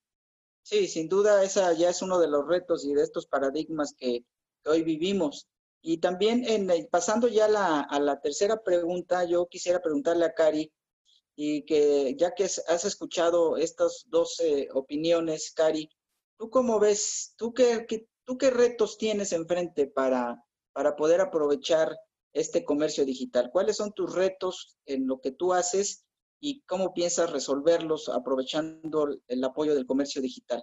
[0.63, 4.25] Sí, sin duda, esa ya es uno de los retos y de estos paradigmas que,
[4.67, 5.49] hoy vivimos.
[5.83, 10.71] Y también, en, pasando ya a la tercera pregunta, yo quisiera preguntarle a Cari,
[11.43, 14.43] y que ya que has escuchado estas dos
[14.75, 15.89] opiniones, Cari,
[16.39, 20.41] ¿tú cómo ves, tú qué, qué, ¿Tú qué retos tienes enfrente para,
[20.73, 21.97] para poder aprovechar
[22.33, 23.51] este comercio digital?
[23.51, 26.07] ¿Cuáles son tus retos en lo que tú haces
[26.41, 30.63] y cómo piensas resolverlos aprovechando el apoyo del comercio digital?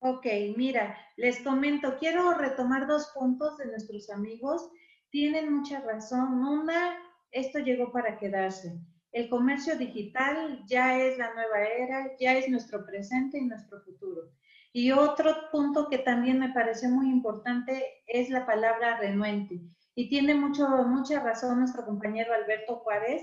[0.00, 4.68] Ok, mira, les comento, quiero retomar dos puntos de nuestros amigos.
[5.10, 6.42] Tienen mucha razón.
[6.44, 6.98] Una,
[7.30, 8.76] esto llegó para quedarse.
[9.12, 14.30] El comercio digital ya es la nueva era, ya es nuestro presente y nuestro futuro.
[14.72, 19.60] Y otro punto que también me pareció muy importante es la palabra renuente.
[19.96, 23.22] Y tiene mucho, mucha razón nuestro compañero Alberto Juárez,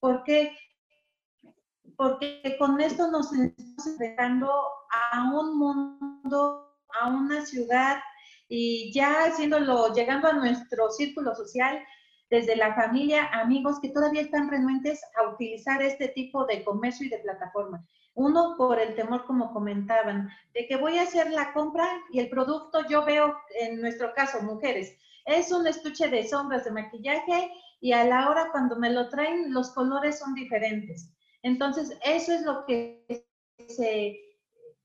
[0.00, 0.50] porque,
[1.96, 4.50] porque con esto nos estamos enfrentando
[5.12, 7.98] a un mundo, a una ciudad,
[8.48, 11.82] y ya haciéndolo, llegando a nuestro círculo social,
[12.30, 17.10] desde la familia, amigos que todavía están renuentes a utilizar este tipo de comercio y
[17.10, 17.84] de plataforma.
[18.14, 22.28] Uno por el temor, como comentaban, de que voy a hacer la compra y el
[22.28, 27.92] producto yo veo, en nuestro caso, mujeres, es un estuche de sombras de maquillaje y
[27.92, 31.10] a la hora cuando me lo traen los colores son diferentes.
[31.42, 33.04] Entonces, eso es lo que
[33.68, 34.18] se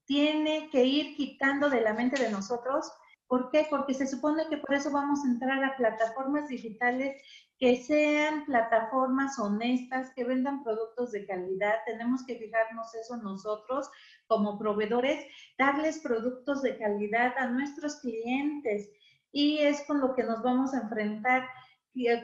[0.06, 2.92] tiene que ir quitando de la mente de nosotros.
[3.30, 3.68] ¿Por qué?
[3.70, 7.16] Porque se supone que por eso vamos a entrar a plataformas digitales
[7.60, 11.76] que sean plataformas honestas, que vendan productos de calidad.
[11.86, 13.88] Tenemos que fijarnos eso nosotros
[14.26, 15.24] como proveedores,
[15.60, 18.90] darles productos de calidad a nuestros clientes.
[19.32, 21.48] Y es con lo que nos vamos a enfrentar.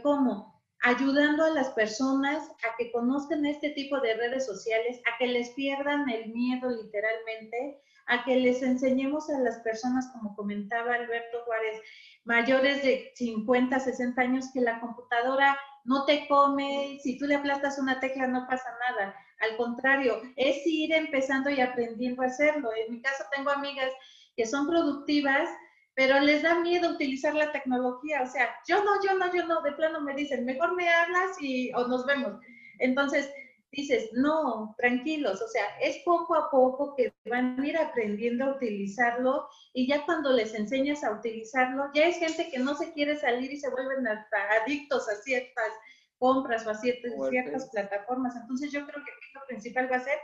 [0.02, 0.60] ¿Cómo?
[0.82, 5.52] Ayudando a las personas a que conozcan este tipo de redes sociales, a que les
[5.52, 11.82] pierdan el miedo literalmente, a que les enseñemos a las personas, como comentaba Alberto Juárez,
[12.24, 17.80] mayores de 50, 60 años, que la computadora no te come, si tú le aplastas
[17.80, 19.16] una tecla no pasa nada.
[19.40, 22.70] Al contrario, es ir empezando y aprendiendo a hacerlo.
[22.76, 23.92] En mi caso tengo amigas
[24.36, 25.48] que son productivas,
[25.94, 28.22] pero les da miedo utilizar la tecnología.
[28.24, 31.38] O sea, yo no, yo no, yo no, de plano me dicen, mejor me hablas
[31.40, 32.40] y o nos vemos.
[32.80, 33.32] Entonces,
[33.76, 38.56] dices, no, tranquilos, o sea, es poco a poco que van a ir aprendiendo a
[38.56, 43.18] utilizarlo y ya cuando les enseñas a utilizarlo, ya es gente que no se quiere
[43.18, 45.72] salir y se vuelven adictos a ciertas
[46.18, 48.36] compras o a ciertas, ciertas plataformas.
[48.36, 50.18] Entonces yo creo que lo principal va a ser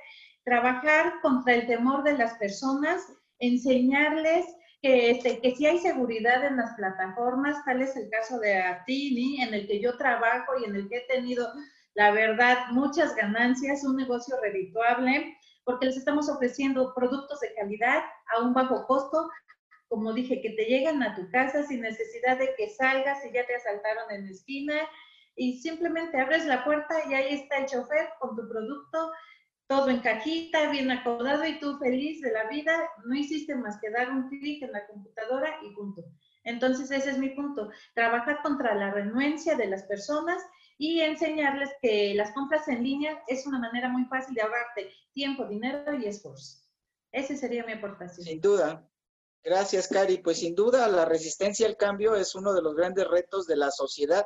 [0.44, 3.02] trabajar contra el temor de las personas,
[3.40, 4.46] enseñarles
[4.82, 9.42] que, este, que si hay seguridad en las plataformas, tal es el caso de Atini,
[9.42, 11.48] en el que yo trabajo y en el que he tenido,
[11.94, 18.42] la verdad, muchas ganancias, un negocio redituable, porque les estamos ofreciendo productos de calidad a
[18.42, 19.30] un bajo costo,
[19.88, 23.46] como dije, que te llegan a tu casa sin necesidad de que salgas y ya
[23.46, 24.76] te asaltaron en la esquina,
[25.36, 29.12] y simplemente abres la puerta y ahí está el chofer con tu producto
[29.72, 33.90] todo en cajita, bien acomodado y tú feliz de la vida, no hiciste más que
[33.90, 36.04] dar un clic en la computadora y punto.
[36.44, 40.44] Entonces ese es mi punto, trabajar contra la renuencia de las personas
[40.82, 45.46] y enseñarles que las compras en línea es una manera muy fácil de ahorrarte tiempo,
[45.46, 46.58] dinero y esfuerzo.
[47.12, 48.26] Esa sería mi aportación.
[48.26, 48.90] Sin duda.
[49.44, 50.18] Gracias, Cari.
[50.18, 53.70] Pues sin duda la resistencia al cambio es uno de los grandes retos de la
[53.70, 54.26] sociedad.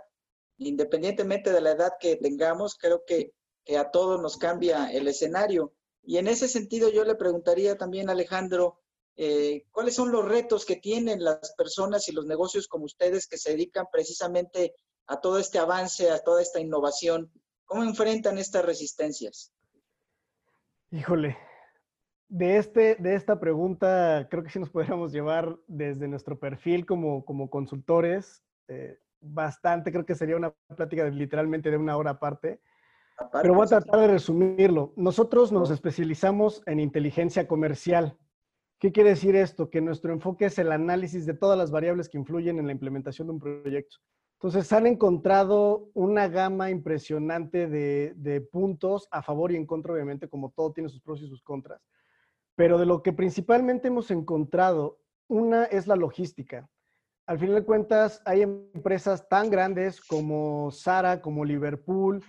[0.57, 3.33] Independientemente de la edad que tengamos, creo que
[3.77, 5.73] a todos nos cambia el escenario.
[6.03, 8.79] Y en ese sentido yo le preguntaría también Alejandro,
[9.17, 13.37] eh, ¿cuáles son los retos que tienen las personas y los negocios como ustedes que
[13.37, 14.73] se dedican precisamente
[15.07, 17.31] a todo este avance, a toda esta innovación?
[17.65, 19.53] ¿Cómo enfrentan estas resistencias?
[20.91, 21.37] Híjole,
[22.27, 27.25] de, este, de esta pregunta creo que sí nos podríamos llevar desde nuestro perfil como,
[27.25, 32.61] como consultores eh, bastante, creo que sería una plática literalmente de una hora aparte.
[33.41, 34.93] Pero voy a tratar de resumirlo.
[34.97, 38.17] Nosotros nos especializamos en inteligencia comercial.
[38.77, 39.69] ¿Qué quiere decir esto?
[39.69, 43.27] Que nuestro enfoque es el análisis de todas las variables que influyen en la implementación
[43.27, 43.97] de un proyecto.
[44.35, 50.51] Entonces, han encontrado una gama impresionante de, puntos a favor y en contra, obviamente, como
[50.51, 51.81] todo tiene sus pros y sus contras.
[52.55, 56.69] Pero de lo que principalmente hemos encontrado, una es la logística.
[57.25, 62.23] Al final de cuentas, hay empresas tan grandes como Sara, como Liverpool,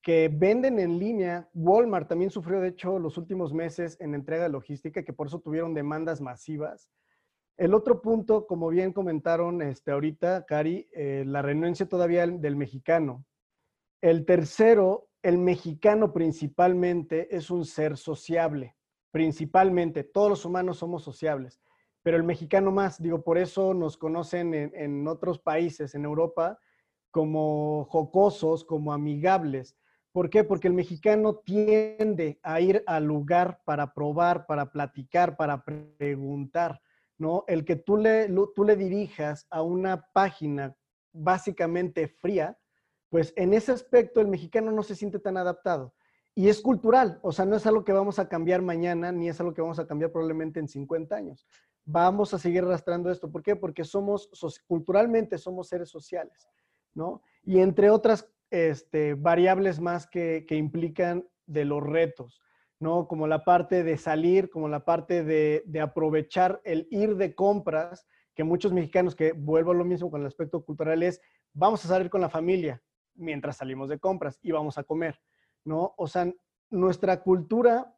[0.00, 1.50] que venden en línea.
[1.52, 5.40] Walmart también sufrió, de hecho, los últimos meses en entrega de logística, que por eso
[5.40, 6.88] tuvieron demandas masivas.
[7.58, 13.24] El otro punto, como bien comentaron este, ahorita, Cari, eh, la renuencia todavía del mexicano.
[14.00, 18.76] El tercero, el mexicano principalmente es un ser sociable,
[19.10, 20.04] principalmente.
[20.04, 21.60] Todos los humanos somos sociables,
[22.04, 26.60] pero el mexicano más, digo, por eso nos conocen en, en otros países, en Europa,
[27.10, 29.76] como jocosos, como amigables.
[30.12, 30.44] ¿Por qué?
[30.44, 36.80] Porque el mexicano tiende a ir al lugar para probar, para platicar, para preguntar,
[37.18, 37.44] ¿no?
[37.46, 40.76] El que tú le, tú le dirijas a una página
[41.12, 42.58] básicamente fría,
[43.10, 45.94] pues en ese aspecto el mexicano no se siente tan adaptado.
[46.34, 49.40] Y es cultural, o sea, no es algo que vamos a cambiar mañana, ni es
[49.40, 51.46] algo que vamos a cambiar probablemente en 50 años.
[51.84, 53.30] Vamos a seguir arrastrando esto.
[53.32, 53.56] ¿Por qué?
[53.56, 54.30] Porque somos,
[54.68, 56.48] culturalmente somos seres sociales,
[56.94, 57.22] ¿no?
[57.42, 62.40] Y entre otras este, variables más que, implican de los retos,
[62.80, 63.08] ¿no?
[63.08, 68.44] Como la parte de salir, como la parte de, aprovechar el ir de compras, que
[68.44, 71.20] muchos mexicanos, que vuelvo a lo mismo con el aspecto cultural, es
[71.52, 72.82] vamos a salir con la familia
[73.14, 75.20] mientras salimos de compras y vamos a comer,
[75.64, 75.94] ¿no?
[75.96, 76.32] O sea,
[76.70, 77.96] nuestra cultura,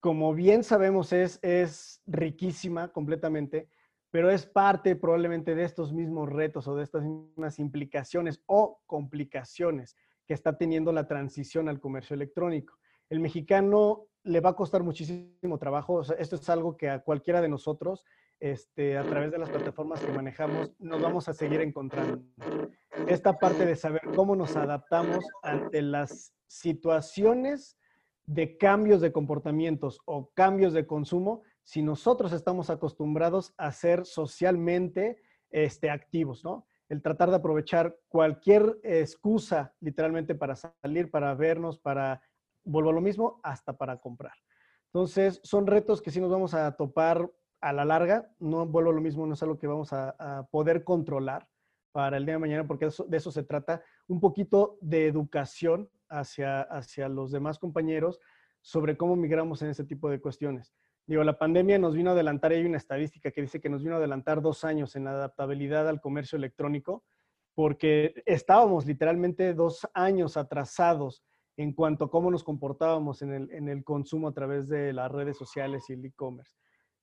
[0.00, 3.68] como bien sabemos, es, es riquísima completamente,
[4.10, 9.96] pero es parte probablemente de estos mismos retos o de estas mismas implicaciones o complicaciones
[10.26, 12.78] que está teniendo la transición al comercio electrónico.
[13.10, 17.48] El mexicano le va a costar muchísimo trabajo, esto es algo que a cualquiera de
[17.48, 18.04] nosotros,
[18.40, 22.22] este, a través de las plataformas que manejamos, nos vamos a seguir encontrando.
[23.06, 27.78] Esta parte de saber cómo nos adaptamos ante las situaciones
[28.26, 35.22] de cambios de comportamientos o cambios de consumo si nosotros estamos acostumbrados a ser socialmente
[35.50, 36.66] este, activos, ¿no?
[36.88, 42.22] El tratar de aprovechar cualquier excusa literalmente para salir, para vernos, para,
[42.64, 44.34] vuelvo a lo mismo, hasta para comprar.
[44.92, 47.30] Entonces, son retos que sí nos vamos a topar
[47.60, 48.30] a la larga.
[48.38, 51.48] No vuelvo a lo mismo, no es algo que vamos a, poder controlar
[51.92, 53.82] para el día de mañana, porque de eso se trata.
[54.06, 58.20] Un poquito de educación hacia, hacia los demás compañeros
[58.60, 60.74] sobre cómo migramos en ese tipo de cuestiones.
[61.06, 63.94] Digo, la pandemia nos vino a adelantar, hay una estadística que dice que nos vino
[63.94, 67.02] a adelantar dos años en la adaptabilidad al comercio electrónico,
[67.54, 71.24] porque estábamos literalmente dos años atrasados
[71.58, 75.90] en cuanto a cómo nos comportábamos en el, consumo a través de las redes sociales
[75.90, 76.54] y el e-commerce.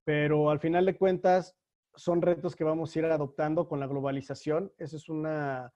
[0.05, 1.57] Pero al final de cuentas,
[1.93, 4.71] son retos que vamos a ir adoptando con la globalización.
[4.77, 5.73] Esa es una,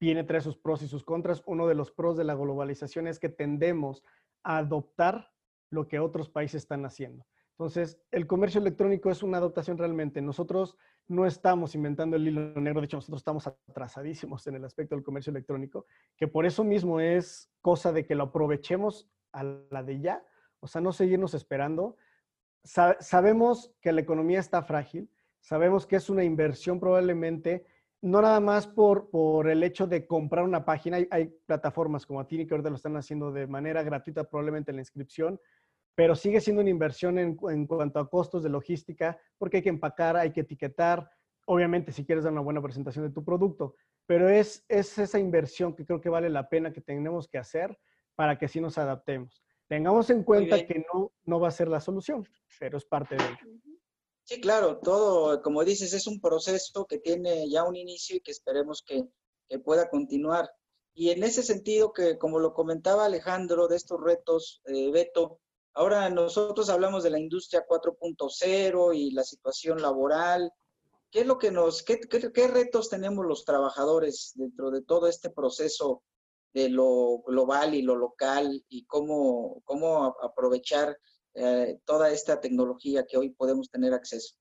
[0.00, 1.42] viene trae sus pros y sus contras.
[1.46, 4.02] Uno de los pros de la globalización es que tendemos
[4.42, 5.30] a adoptar
[5.70, 7.26] lo que otros países están haciendo.
[7.50, 10.22] Entonces, el comercio electrónico es una adaptación realmente.
[10.22, 10.78] Nosotros
[11.08, 15.04] no estamos inventando el hilo negro, de hecho nosotros estamos atrasadísimos en el aspecto del
[15.04, 15.86] comercio electrónico,
[16.16, 20.24] que por eso mismo es cosa de que lo aprovechemos a la de ya,
[20.60, 21.96] o sea, no seguirnos esperando.
[22.62, 27.66] sabemos que la economía está frágil, sabemos que es una inversión probablemente,
[28.00, 32.20] no nada más por, por el hecho de comprar una página, hay, hay plataformas como
[32.20, 35.38] Atini que ahorita lo están haciendo de manera gratuita, probablemente la inscripción,
[35.94, 40.16] pero sigue siendo una inversión en, cuanto a costos de logística, porque hay que empacar,
[40.16, 41.10] hay que etiquetar,
[41.46, 43.74] obviamente si quieres dar una buena presentación de tu producto,
[44.06, 47.78] pero es, es esa inversión que creo que vale la pena que tenemos que hacer
[48.14, 49.42] para que sí nos adaptemos.
[49.68, 52.26] Tengamos en cuenta que no, no va a ser la solución,
[52.58, 53.60] pero es parte de ello.
[54.24, 58.30] Sí, claro, todo, como dices, es un proceso que tiene ya un inicio y que
[58.30, 59.04] esperemos que,
[59.48, 60.50] que pueda continuar.
[60.94, 65.40] Y en ese sentido, que como lo comentaba Alejandro, de estos retos, eh, Beto,
[65.74, 70.52] Ahora nosotros hablamos de la industria 4.0 y la situación laboral.
[71.10, 75.30] ¿Qué es lo que nos, qué, qué, retos tenemos los trabajadores dentro de todo este
[75.30, 76.02] proceso
[76.52, 80.96] de lo global y lo local y cómo, cómo aprovechar
[81.34, 84.36] eh, toda esta tecnología que hoy podemos tener acceso?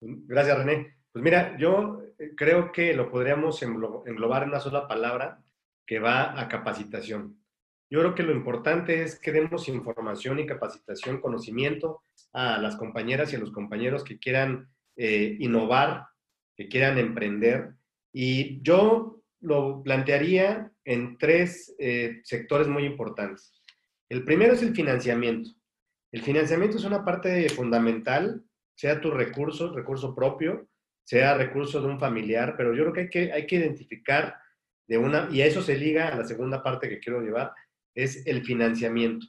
[0.00, 0.98] Gracias, René.
[1.12, 5.44] Pues mira, yo eh, creo que lo podríamos englobar en una sola palabra
[5.86, 7.40] que va a capacitación.
[7.90, 13.32] Yo creo que lo importante es que demos información y capacitación, conocimiento a las compañeras
[13.32, 16.06] y a los compañeros que quieran eh, innovar,
[16.54, 17.74] que quieran emprender.
[18.12, 23.62] Y yo lo plantearía en tres eh, sectores muy importantes.
[24.08, 25.50] El primero es el financiamiento.
[26.12, 28.42] El financiamiento es una parte fundamental,
[28.74, 30.68] sea tu recurso, recurso propio,
[31.04, 34.36] sea recurso de un familiar, pero yo creo que hay que, hay que identificar
[34.86, 37.52] de una, y a eso se liga a la segunda parte que quiero llevar,
[37.98, 39.26] es el financiamiento.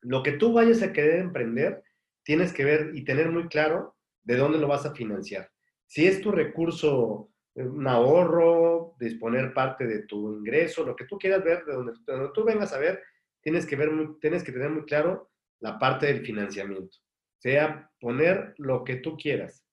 [0.00, 1.84] Lo que tú vayas a querer emprender,
[2.24, 5.48] tienes que ver y tener muy claro de dónde lo vas a financiar.
[5.86, 11.16] Si es tu recurso, eh, un ahorro, disponer parte de tu ingreso, lo que tú
[11.16, 11.92] quieras ver, de donde,
[12.34, 13.00] tú vengas a ver,
[13.40, 13.90] tienes que, ver
[14.20, 15.30] tienes que tener muy claro
[15.60, 16.98] la parte del financiamiento.
[17.38, 19.64] Sea poner lo que tú quieras,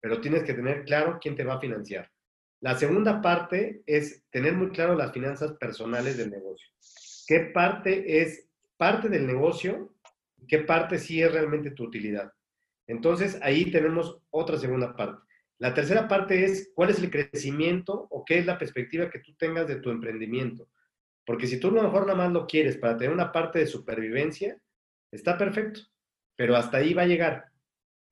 [0.00, 2.08] pero tienes que tener claro quién te va a financiar.
[2.60, 6.68] La segunda parte es tener muy claro las finanzas personales del negocio
[7.26, 9.94] qué parte es parte del negocio
[10.46, 12.32] qué parte sí es realmente tu utilidad.
[12.86, 15.22] Entonces, ahí tenemos otra segunda parte.
[15.58, 19.34] La tercera parte es cuál es el crecimiento o qué es la perspectiva que tú
[19.36, 20.68] tengas de tu emprendimiento.
[21.24, 23.66] Porque si tú a lo mejor nada más lo quieres para tener una parte de
[23.66, 24.58] supervivencia,
[25.10, 25.80] está perfecto,
[26.36, 27.46] pero hasta ahí va a llegar.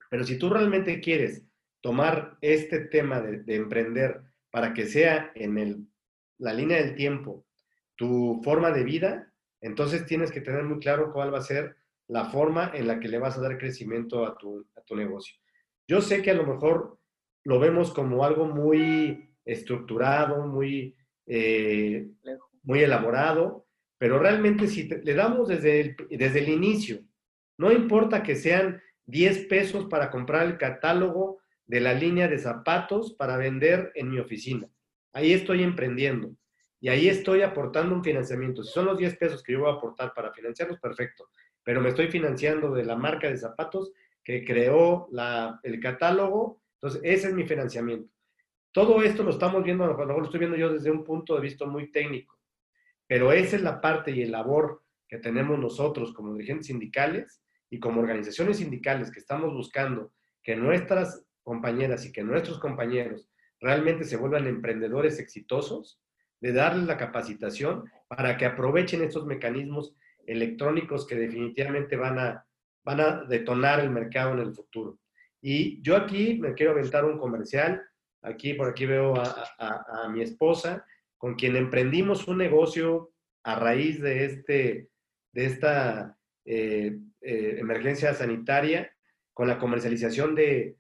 [0.09, 1.45] Pero si tú realmente quieres
[1.83, 5.91] tomar este tema de, emprender para que sea en
[6.39, 7.45] la línea del tiempo
[8.03, 11.77] tu forma de vida, entonces tienes que tener muy claro cuál va a ser
[12.09, 15.37] la forma en la que le vas a dar crecimiento a tu, negocio.
[15.87, 16.99] Yo sé que a lo mejor
[17.45, 20.97] lo vemos como algo muy estructurado, muy,
[21.27, 22.09] eh,
[22.65, 23.67] muy elaborado,
[23.99, 27.05] pero realmente si le damos desde el, desde el inicio,
[27.57, 33.15] no importa que sean 10 pesos para comprar el catálogo de la línea de zapatos
[33.15, 34.69] para vender en mi oficina.
[35.13, 36.35] Ahí estoy emprendiendo
[36.83, 38.65] y ahí estoy aportando un financiamiento.
[38.65, 41.29] Si son los 10 pesos que yo voy a aportar para financiarlos, perfecto,
[41.63, 43.93] pero me estoy financiando de la marca de zapatos
[44.25, 45.09] que creó
[45.63, 48.13] el catálogo, entonces ese es mi financiamiento.
[48.73, 51.43] Todo esto lo estamos viendo, a lo lo estoy viendo yo desde un punto de
[51.43, 52.37] vista muy técnico,
[53.07, 57.79] pero esa es la parte y el labor que tenemos nosotros como dirigentes sindicales y
[57.79, 60.13] como organizaciones sindicales que estamos buscando
[60.43, 63.31] que nuestras compañeras y que nuestros compañeros
[63.61, 66.01] realmente se vuelvan emprendedores exitosos,
[66.43, 69.95] de darles la capacitación para que aprovechen estos mecanismos
[70.27, 72.45] electrónicos que definitivamente van a,
[72.85, 74.99] van a detonar el mercado en el futuro.
[75.41, 77.81] Y yo aquí me quiero aventar un comercial.
[78.23, 80.85] Aquí, por aquí veo a, mi esposa,
[81.17, 83.13] con quien emprendimos un negocio
[83.45, 84.89] a raíz de, este,
[85.33, 88.93] de esta eh, eh, emergencia sanitaria,
[89.33, 90.77] con la comercialización de,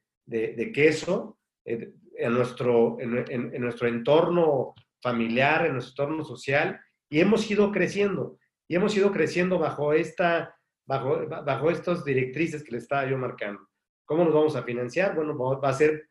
[0.74, 7.72] queso eh, en, nuestro, en, nuestro entorno familiar, en nuestro entorno social, y hemos ido
[7.72, 8.38] creciendo,
[8.68, 13.68] y hemos ido creciendo bajo, esta, bajo, bajo estas directrices que le estaba yo marcando.
[14.04, 15.14] ¿Cómo nos vamos a financiar?
[15.14, 16.06] Bueno, va a ser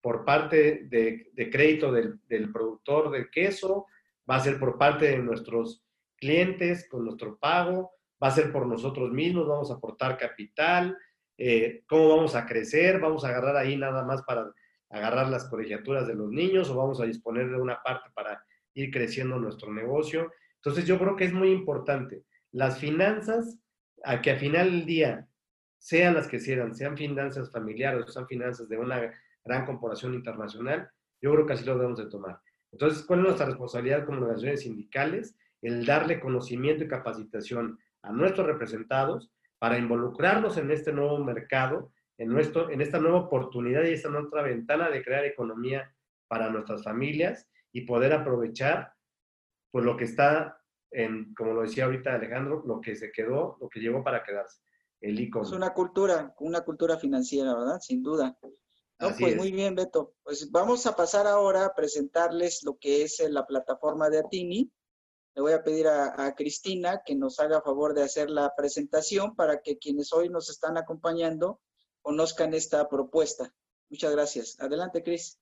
[0.00, 3.86] por parte de, de crédito del, del, productor del queso,
[4.28, 5.84] va a ser por parte de nuestros
[6.16, 7.90] clientes con nuestro pago,
[8.22, 10.96] va a ser por nosotros mismos, vamos a aportar capital,
[11.38, 14.50] eh, cómo vamos a crecer, vamos a agarrar ahí nada más para
[14.90, 18.90] agarrar las colegiaturas de los niños o vamos a disponer de una parte para ir
[18.90, 20.32] creciendo nuestro negocio.
[20.56, 22.24] Entonces yo creo que es muy importante.
[22.52, 23.58] Las finanzas,
[24.04, 25.28] a que al final del día
[25.78, 29.12] sean las que sean, sean finanzas familiares o sean finanzas de una
[29.44, 32.40] gran corporación internacional, yo creo que así lo debemos de tomar.
[32.72, 35.36] Entonces, ¿cuál es nuestra responsabilidad como organizaciones sindicales?
[35.62, 42.28] El darle conocimiento y capacitación a nuestros representados para involucrarnos en este nuevo mercado, en,
[42.28, 45.94] nuestro, en esta nueva oportunidad y esta nueva ventana de crear economía
[46.28, 48.92] para nuestras familias y poder aprovechar
[49.70, 50.58] pues, lo que está
[50.90, 54.60] en, como lo decía ahorita Alejandro, lo que se quedó, lo que llegó para quedarse,
[55.00, 57.80] el e Es una cultura, una cultura financiera, ¿verdad?
[57.80, 58.36] Sin duda.
[58.98, 60.14] No, pues muy bien, Beto.
[60.22, 64.72] Pues vamos a pasar ahora a presentarles lo que es eh, la plataforma de Atini.
[65.34, 69.60] Le voy a pedir a, Cristina que nos haga favor de hacer la presentación para
[69.60, 71.60] que quienes hoy nos están acompañando
[72.06, 73.52] conozcan esta propuesta.
[73.90, 74.60] Muchas gracias.
[74.60, 75.40] Adelante, Cris.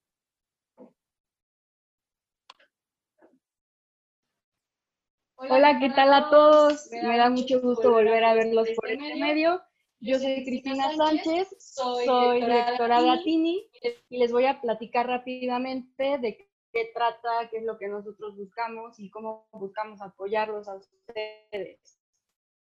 [5.36, 6.88] Hola, ¿qué tal a todos?
[6.90, 9.60] Me da mucho gusto volver a verlos por este medio.
[10.00, 13.70] Yo soy Cristina Sánchez, soy directora de Atini
[14.08, 18.98] y les voy a platicar rápidamente de qué trata, qué es lo que nosotros buscamos
[18.98, 22.00] y cómo buscamos apoyarlos a ustedes.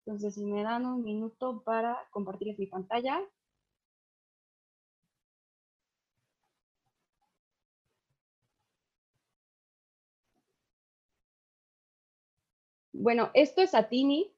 [0.05, 3.22] Entonces, si me dan un minuto para compartirles mi pantalla.
[12.99, 14.32] Bueno, esto es Atini.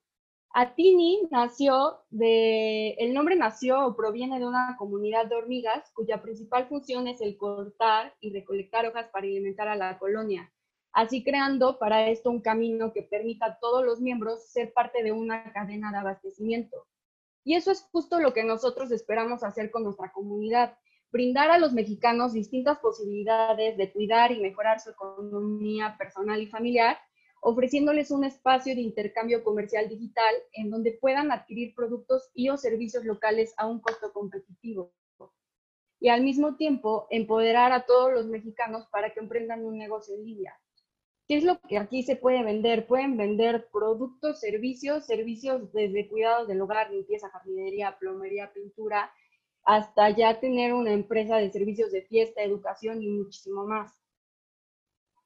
[0.53, 6.67] Atini nació de, el nombre nació o proviene de una comunidad de hormigas cuya principal
[6.67, 10.53] función es el cortar y recolectar hojas para alimentar a la colonia,
[10.93, 15.13] así creando para esto un camino que permita a todos los miembros ser parte de
[15.13, 16.87] una cadena de abastecimiento.
[17.45, 20.77] Y eso es justo lo que nosotros esperamos hacer con nuestra comunidad,
[21.13, 26.99] brindar a los mexicanos distintas posibilidades de cuidar y mejorar su economía personal y familiar
[27.41, 33.05] ofreciéndoles un espacio de intercambio comercial digital en donde puedan adquirir productos y o servicios
[33.05, 34.93] locales a un costo competitivo.
[36.01, 40.25] Y al mismo tiempo, empoderar a todos los mexicanos para que emprendan un negocio en
[40.25, 40.55] línea.
[41.27, 42.87] ¿Qué es lo que aquí se puede vender?
[42.87, 49.13] Pueden vender productos, servicios, servicios desde cuidados del hogar, limpieza, jardinería, plomería, pintura,
[49.65, 53.93] hasta ya tener una empresa de servicios de fiesta, educación y muchísimo más.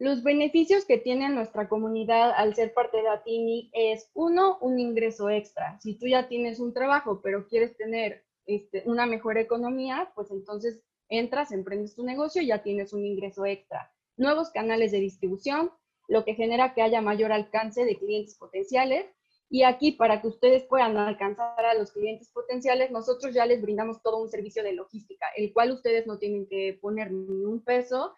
[0.02, 5.30] Los beneficios que tiene nuestra comunidad al ser parte de Atini es, uno, un ingreso
[5.30, 5.78] extra.
[5.80, 10.82] Si tú ya tienes un trabajo, pero quieres tener este, una mejor economía, pues entonces
[11.08, 13.92] entras, emprendes tu negocio y ya tienes un ingreso extra.
[14.16, 15.70] Nuevos canales de distribución,
[16.08, 19.06] lo que genera que haya mayor alcance de clientes potenciales.
[19.50, 24.02] Y aquí, para que ustedes puedan alcanzar a los clientes potenciales, nosotros ya les brindamos
[24.02, 28.14] todo un servicio de logística, el cual ustedes no tienen que poner ni un peso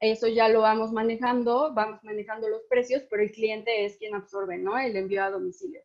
[0.00, 4.58] eso ya lo vamos manejando, vamos manejando los precios, pero el cliente es quien absorbe,
[4.58, 4.78] ¿no?
[4.78, 5.80] El envío a domicilio.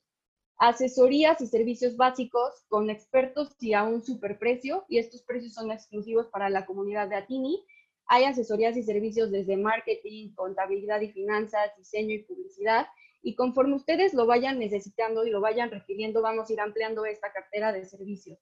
[0.58, 6.28] Asesorías y servicios básicos con expertos y a un superprecio, y estos precios son exclusivos
[6.28, 7.66] para la comunidad de Atini.
[8.06, 12.88] Hay asesorías y servicios desde marketing, contabilidad y finanzas, diseño y publicidad.
[13.24, 17.32] Y conforme ustedes lo vayan necesitando y lo vayan requiriendo, vamos a ir ampliando esta
[17.32, 18.38] cartera de servicios.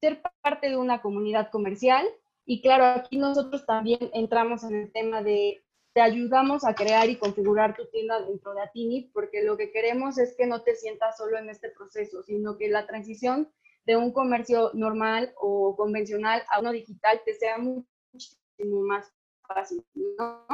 [0.00, 2.06] Ser parte de una comunidad comercial,
[2.50, 7.16] y claro, aquí nosotros también entramos en el tema de te ayudamos a crear y
[7.16, 11.18] configurar tu tienda dentro de Atini, porque lo que queremos es que no te sientas
[11.18, 13.52] solo en este proceso, sino que la transición
[13.84, 19.12] de un comercio normal o convencional a uno digital te sea muchísimo más
[19.46, 19.84] fácil,
[20.18, 20.46] ¿no?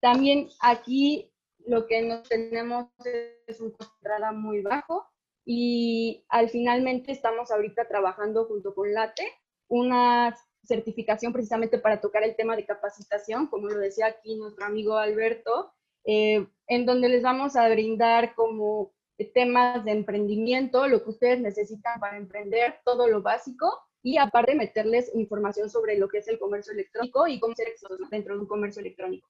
[0.00, 1.32] También aquí
[1.66, 2.86] lo que nos tenemos
[3.48, 5.08] es un entrada muy bajo
[5.44, 9.26] y al finalmente estamos ahorita trabajando junto con Late
[9.66, 14.96] unas certificación precisamente para tocar el tema de capacitación, como lo decía aquí nuestro amigo
[14.96, 15.72] Alberto,
[16.04, 18.92] eh, en donde les vamos a brindar como
[19.34, 25.14] temas de emprendimiento, lo que ustedes necesitan para emprender, todo lo básico, y aparte meterles
[25.14, 27.68] información sobre lo que es el comercio electrónico y cómo ser
[28.10, 29.28] dentro de un comercio electrónico.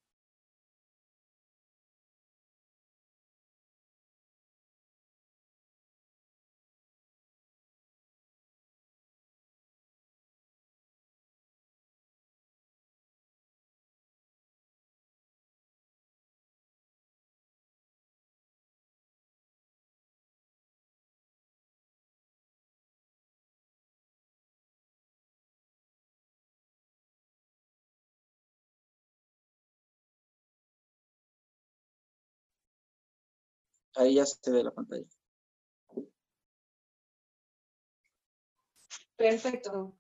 [33.97, 35.07] Ahí ya se ve la pantalla.
[39.17, 39.95] Perfecto.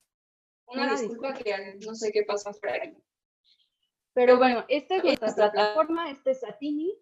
[0.66, 2.96] Una disculpa que no sé qué pasa por aquí.
[4.14, 6.92] Pero bueno, esta es nuestra plataforma, este es Satini.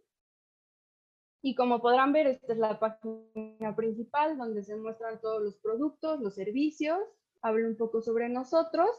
[1.43, 6.20] Y como podrán ver, esta es la página principal donde se muestran todos los productos,
[6.20, 6.99] los servicios,
[7.41, 8.91] habla un poco sobre nosotros.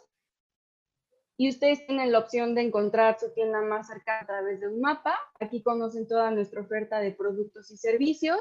[1.41, 4.79] Y ustedes tienen la opción de encontrar su tienda más cercana a través de un
[4.79, 5.17] mapa.
[5.39, 8.37] Aquí conocen toda nuestra oferta de productos y servicios.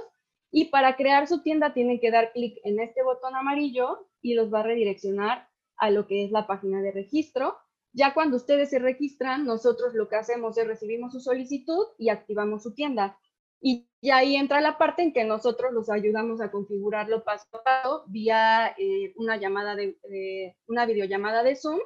[0.51, 4.53] Y para crear su tienda tienen que dar clic en este botón amarillo y los
[4.53, 5.49] va a redireccionar
[5.79, 7.57] a lo que es la página de registro.
[7.95, 12.65] Ya cuando ustedes se registran, nosotros lo que hacemos es recibimos su solicitud y activamos
[12.65, 13.19] su tienda.
[13.63, 18.05] Y, ahí entra la parte en que nosotros los ayudamos a configurarlo paso a paso
[18.09, 21.81] vía eh, una llamada de, una videollamada de Zoom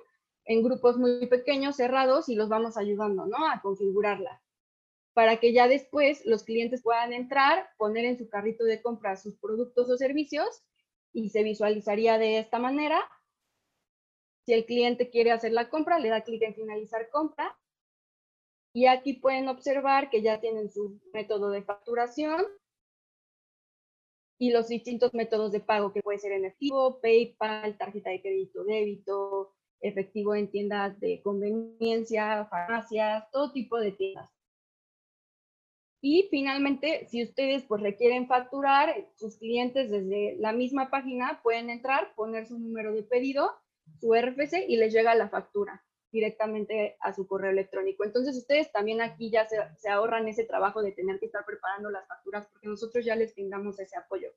[0.44, 3.46] en grupos muy pequeños, cerrados, y los vamos ayudando, ¿no?
[3.46, 4.42] A configurarla.
[5.14, 9.36] Para que ya después los clientes puedan entrar, poner en su carrito de compra sus
[9.36, 10.62] productos o servicios
[11.12, 13.00] y se visualizaría de esta manera.
[14.44, 17.56] Si el cliente quiere hacer la compra, le da clic en finalizar compra
[18.74, 22.44] y aquí pueden observar que ya tienen su método de facturación
[24.36, 28.64] y los distintos métodos de pago que puede ser en efectivo, PayPal, tarjeta de crédito,
[28.64, 29.54] débito,
[29.84, 34.30] efectivo en tiendas de conveniencia, farmacias, todo tipo de tiendas.
[36.00, 42.14] Y finalmente, si ustedes pues requieren facturar, sus clientes desde la misma página pueden entrar,
[42.14, 43.52] poner su número de pedido,
[44.00, 45.82] su RFC y les llega la factura
[46.12, 48.04] directamente a su correo electrónico.
[48.04, 52.06] Entonces ustedes también aquí ya se, ahorran ese trabajo de tener que estar preparando las
[52.06, 54.28] facturas porque nosotros ya les tengamos ese apoyo.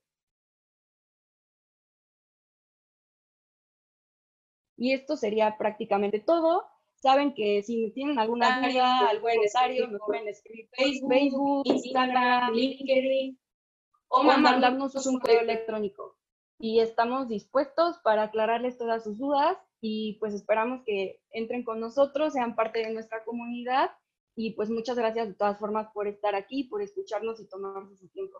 [4.78, 6.65] Y esto sería prácticamente todo.
[6.95, 13.39] Saben que si tienen alguna duda, algo necesario, me pueden escribir Facebook, Facebook Instagram, LinkedIn
[14.09, 16.15] o mandarnos un correo electrónico.
[16.59, 22.34] Y estamos dispuestos para aclararles todas sus dudas y pues esperamos que entren con nosotros,
[22.34, 23.91] sean parte de nuestra comunidad
[24.36, 28.07] y pues muchas gracias de todas formas por estar aquí, por escucharnos y tomarse su
[28.09, 28.38] tiempo.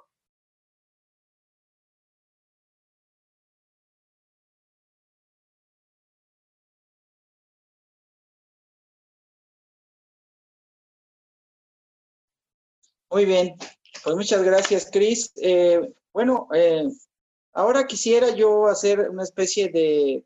[13.10, 13.56] Muy bien,
[14.04, 15.32] pues muchas gracias, Cris.
[15.38, 16.84] Eh, bueno, eh,
[17.54, 20.26] ahora quisiera yo hacer una especie de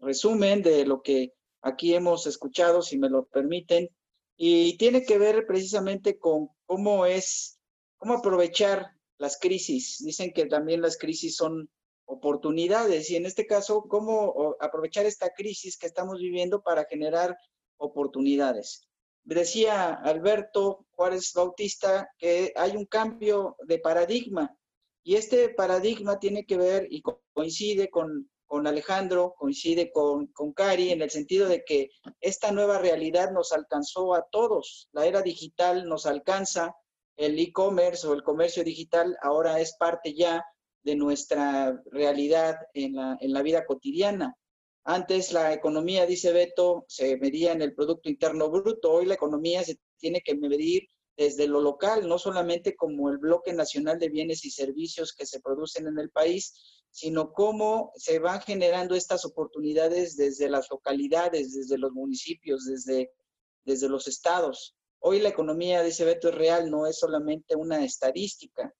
[0.00, 3.90] resumen de lo que aquí hemos escuchado, si me lo permiten,
[4.34, 7.58] y tiene que ver precisamente con cómo es,
[7.98, 10.02] cómo aprovechar las crisis.
[10.02, 11.68] Dicen que también las crisis son
[12.06, 17.36] oportunidades y en este caso, cómo aprovechar esta crisis que estamos viviendo para generar
[17.76, 18.89] oportunidades.
[19.24, 24.54] Decía Alberto Juárez Bautista que hay un cambio de paradigma
[25.02, 27.02] y este paradigma tiene que ver y
[27.32, 31.90] coincide con con Alejandro, coincide con, con Cari en el sentido de que
[32.20, 34.88] esta nueva realidad nos alcanzó a todos.
[34.90, 36.74] La era digital nos alcanza,
[37.16, 40.44] el e-commerce o el comercio digital ahora es parte ya
[40.82, 44.36] de nuestra realidad en la, en la vida cotidiana.
[44.84, 48.92] Antes la economía, dice Beto, se medía en el Producto Interno Bruto.
[48.92, 53.52] Hoy la economía se tiene que medir desde lo local, no solamente como el bloque
[53.52, 56.54] nacional de bienes y servicios que se producen en el país,
[56.90, 63.12] sino cómo se van generando estas oportunidades desde las localidades, desde los municipios, desde,
[63.64, 64.76] desde los estados.
[64.98, 68.74] Hoy la economía, dice Beto, es real, no es solamente una estadística.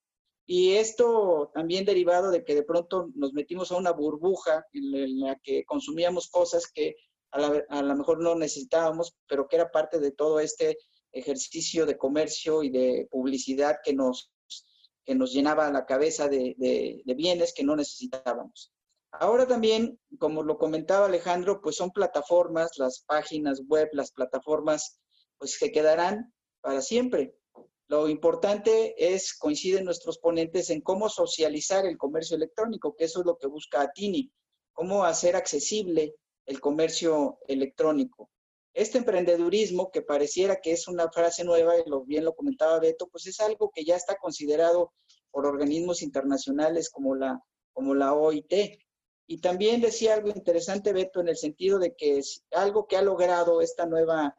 [0.53, 5.39] Y esto también derivado de que de pronto nos metimos a una burbuja en la
[5.45, 6.97] que consumíamos cosas que
[7.31, 10.77] a lo mejor no necesitábamos, pero que era parte de todo este
[11.13, 14.33] ejercicio de comercio y de publicidad que nos
[15.05, 16.57] que nos llenaba la cabeza de,
[17.17, 18.73] bienes que no necesitábamos.
[19.13, 24.99] Ahora también, como lo comentaba Alejandro, pues son plataformas, las páginas web, las plataformas,
[25.39, 27.37] pues que quedarán para siempre.
[27.91, 33.27] Lo importante es, coinciden nuestros ponentes en cómo socializar el comercio electrónico, que eso es
[33.27, 34.31] lo que busca Atini,
[34.73, 36.15] cómo hacer accesible
[36.47, 38.31] el comercio electrónico.
[38.75, 43.09] Este emprendedurismo, que pareciera que es una frase nueva, y lo, bien lo comentaba Beto,
[43.09, 44.93] pues es algo que ya está considerado
[45.33, 48.79] por organismos internacionales como la, como la OIT.
[49.27, 52.21] Y también decía algo interesante, Beto, en el sentido de que
[52.53, 54.37] algo que ha logrado esta nueva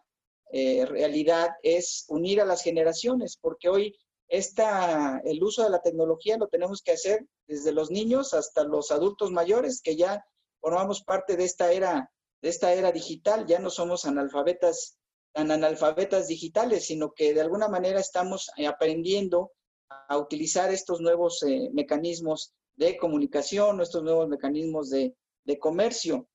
[0.51, 3.95] eh, realidad es unir a las generaciones, porque hoy
[4.27, 8.91] esta, el uso de la tecnología lo tenemos que hacer desde los niños hasta los
[8.91, 10.23] adultos mayores, que ya
[10.59, 12.09] formamos parte de esta era
[12.41, 14.97] de esta era digital, ya no somos analfabetas,
[15.33, 19.51] analfabetas digitales, sino que de alguna manera estamos eh, aprendiendo
[19.89, 26.27] a utilizar estos nuevos eh, mecanismos de comunicación, estos nuevos mecanismos de, de comercio.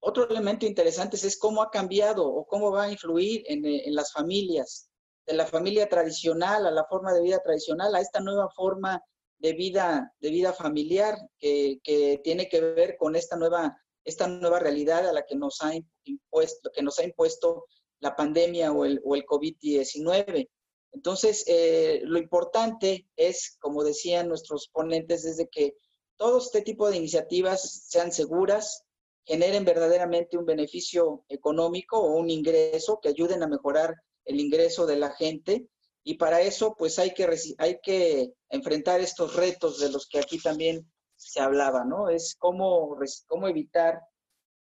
[0.00, 4.12] Otro elemento interesante es cómo ha cambiado o cómo va a influir en, en las
[4.12, 4.88] familias,
[5.26, 9.02] de la familia tradicional a la forma de vida tradicional, a esta nueva forma
[9.38, 14.58] de vida, de vida familiar que, que, tiene que ver con esta nueva, esta nueva
[14.58, 15.72] realidad a la que nos ha
[16.04, 17.66] impuesto, que nos ha impuesto
[18.00, 20.48] la pandemia o el, o el COVID-19.
[20.92, 25.76] Entonces, eh, lo importante es, como decían nuestros ponentes, desde que
[26.16, 28.84] todo este tipo de iniciativas sean seguras,
[29.28, 34.96] generen verdaderamente un beneficio económico o un ingreso que ayuden a mejorar el ingreso de
[34.96, 35.68] la gente.
[36.02, 40.38] Y para eso, pues hay que, hay que enfrentar estos retos de los que aquí
[40.40, 42.08] también se hablaba, ¿no?
[42.08, 44.00] Es cómo, cómo evitar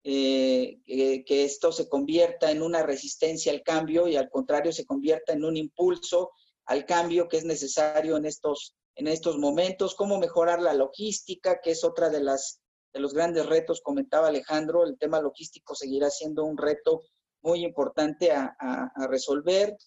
[0.04, 5.34] eh, que esto se convierta en una resistencia al cambio y al contrario se convierta
[5.34, 6.32] en un impulso
[6.66, 11.72] al cambio que es necesario en estos, en estos momentos, cómo mejorar la logística, que
[11.72, 12.62] es otra de las
[12.94, 17.02] de los grandes retos, comentaba Alejandro, el tema logístico seguirá siendo un reto
[17.42, 19.78] muy importante a, resolver,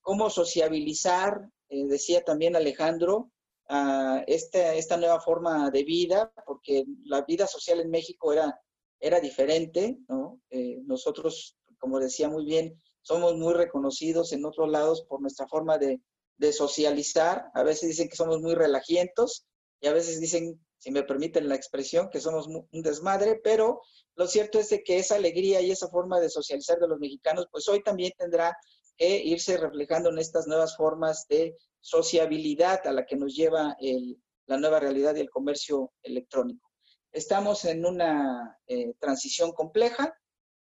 [0.00, 3.30] cómo sociabilizar, eh, decía también Alejandro,
[3.70, 8.58] a esta, esta nueva forma de vida, porque la vida social en México era
[9.00, 10.40] era diferente, ¿no?
[10.50, 15.78] Eh, nosotros, como decía muy bien, somos muy reconocidos en otros lados por nuestra forma
[15.78, 16.00] de,
[16.36, 17.50] de socializar.
[17.54, 19.46] A veces dicen que somos muy relajientos
[19.80, 23.80] y a veces dicen, si me permiten la expresión, que somos un desmadre, pero
[24.14, 27.46] lo cierto es de que esa alegría y esa forma de socializar de los mexicanos,
[27.50, 28.56] pues hoy también tendrá
[28.96, 34.20] que irse reflejando en estas nuevas formas de sociabilidad a la que nos lleva el,
[34.46, 36.68] la nueva realidad del comercio electrónico.
[37.12, 40.14] Estamos en una eh, transición compleja.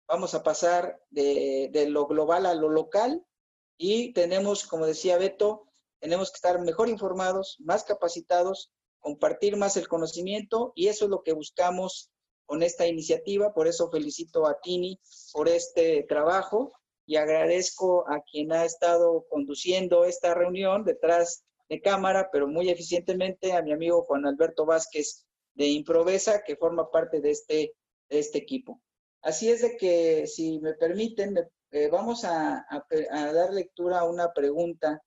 [0.06, 3.24] Vamos a pasar de, de, lo global a lo local
[3.78, 5.66] y tenemos, como decía Beto,
[5.98, 8.70] tenemos que estar mejor informados, más capacitados,
[9.07, 12.11] compartir más el conocimiento y eso es lo que buscamos
[12.44, 13.54] con esta iniciativa.
[13.54, 14.98] Por eso felicito a Tini
[15.32, 16.72] por este trabajo
[17.07, 23.52] y agradezco a quien ha estado conduciendo esta reunión detrás de cámara, pero muy eficientemente,
[23.52, 27.74] a mi amigo Juan Alberto Vázquez de Improvesa que forma parte de este,
[28.09, 28.80] de este equipo.
[29.22, 34.32] Así es de que, si me permiten, eh, vamos a, a, dar lectura a una
[34.32, 35.00] pregunta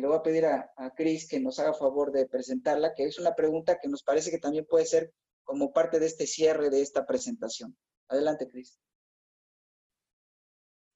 [0.00, 3.18] le voy a pedir a, a Cris que nos haga favor de presentarla, que es
[3.18, 5.12] una pregunta que nos parece que también puede ser
[5.44, 7.76] como parte de este cierre de esta presentación.
[8.08, 8.78] Adelante, Cris.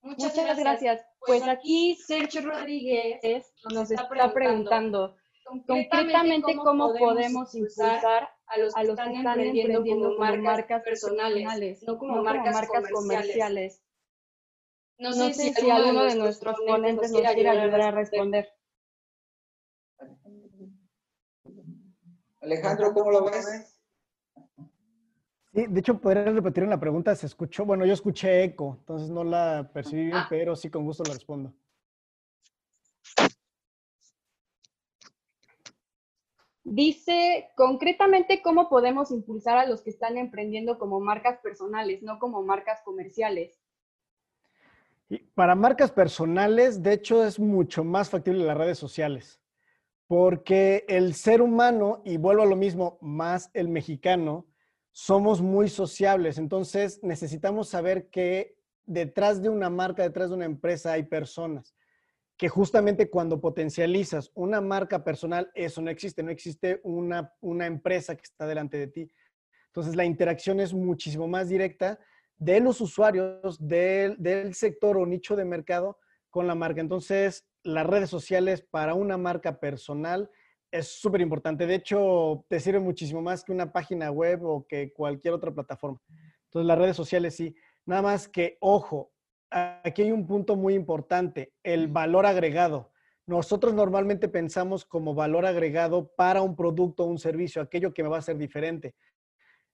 [0.02, 1.00] Muchas, gracias.
[1.20, 5.14] Pues, pues aquí Sergio Rodríguez nos está preguntando
[5.66, 12.66] concretamente cómo podemos impulsar a los que, están, emprendiendo, como, marcas, personales, no como, marcas,
[12.92, 13.82] comerciales.
[14.98, 18.48] No sé, si, alguno de nuestros ponentes nos quiere ayudar a responder.
[22.40, 23.80] Alejandro, ¿cómo lo ves?
[25.52, 27.14] Sí, de hecho, podría repetir una pregunta.
[27.14, 30.26] Se escuchó, bueno, yo escuché eco, entonces no la percibí bien, ah.
[30.30, 31.52] pero sí con gusto la respondo.
[36.62, 42.44] Dice concretamente cómo podemos impulsar a los que están emprendiendo como marcas personales, no como
[42.44, 43.60] marcas comerciales.
[45.34, 49.40] para marcas personales, de hecho, es mucho más factible las redes sociales,
[50.10, 54.44] porque el ser humano, y vuelvo a lo mismo, más el mexicano,
[54.90, 58.56] somos muy sociables, entonces necesitamos saber que
[58.86, 61.76] detrás de una marca, detrás de una empresa hay personas
[62.36, 68.16] que justamente cuando potencializas una marca personal, eso no existe, no existe una, una empresa
[68.16, 69.12] que está delante de ti.
[69.66, 72.00] Entonces la interacción es muchísimo más directa
[72.36, 75.98] de los usuarios del, del sector o nicho de mercado
[76.30, 76.80] con la marca.
[76.80, 80.30] Entonces las redes sociales para una marca personal
[80.70, 81.66] es súper importante.
[81.66, 86.00] De hecho, te sirve muchísimo más que una página web o que cualquier otra plataforma.
[86.44, 87.54] Entonces las redes sociales sí.
[87.86, 89.12] Nada más que, ojo,
[89.50, 92.92] aquí hay un punto muy importante, el valor agregado.
[93.26, 98.08] Nosotros normalmente pensamos como valor agregado para un producto o un servicio, aquello que me
[98.08, 98.94] va a ser diferente.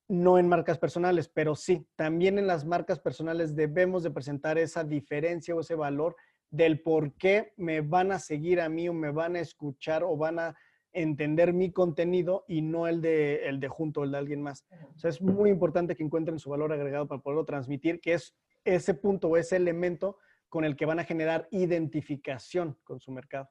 [0.09, 4.85] No en marcas personales, pero sí, también en las marcas personales debemos de presentar esa
[4.85, 6.17] diferencia o ese valor
[6.51, 10.17] del por qué me van a seguir a mí o me van a escuchar o
[10.17, 10.57] van a
[10.93, 14.65] entender mi contenido y no el de, el de junto, el de alguien más.
[14.95, 18.35] O sea, es muy importante que encuentren su valor agregado para poderlo transmitir, que es
[18.65, 20.19] ese punto o ese elemento
[20.49, 23.51] con el que van a generar identificación con su mercado.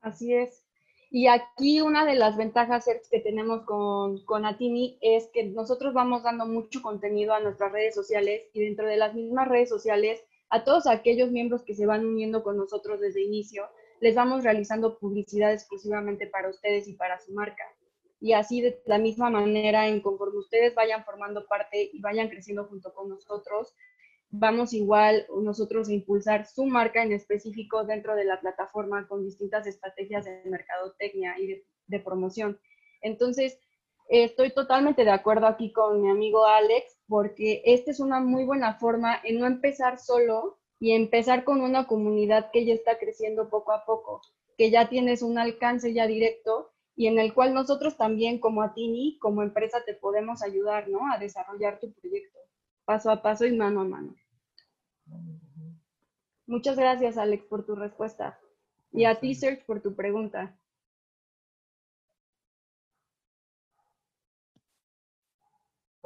[0.00, 0.64] Así es.
[1.10, 6.22] Y aquí una de las ventajas que tenemos con, con Atini es que nosotros vamos
[6.22, 10.64] dando mucho contenido a nuestras redes sociales y dentro de las mismas redes sociales, a
[10.64, 13.68] todos aquellos miembros que se van uniendo con nosotros desde inicio,
[14.00, 17.64] les vamos realizando publicidad exclusivamente para ustedes y para su marca.
[18.20, 22.64] y así de la misma manera, en conforme ustedes vayan formando parte y vayan creciendo
[22.64, 23.74] junto con nosotros,
[24.30, 29.66] vamos igual nosotros a impulsar su marca en específico dentro de la plataforma con distintas
[29.68, 32.58] estrategias de mercadotecnia y de, de promoción.
[33.02, 33.58] Entonces,
[34.08, 38.74] estoy totalmente de acuerdo aquí con mi amigo Alex, porque esta es una muy buena
[38.74, 43.72] forma en no empezar solo y empezar con una comunidad que ya está creciendo poco
[43.72, 44.22] a poco,
[44.56, 49.18] que ya tienes un alcance ya directo y en el cual nosotros también como Atini,
[49.18, 51.12] como empresa, te podemos ayudar, ¿no?
[51.12, 52.38] A desarrollar tu proyecto
[52.88, 54.14] paso a paso y mano a mano.
[56.46, 58.40] Muchas gracias, Alex, por tu respuesta.
[58.92, 60.58] Y a ti, Serge, por tu pregunta.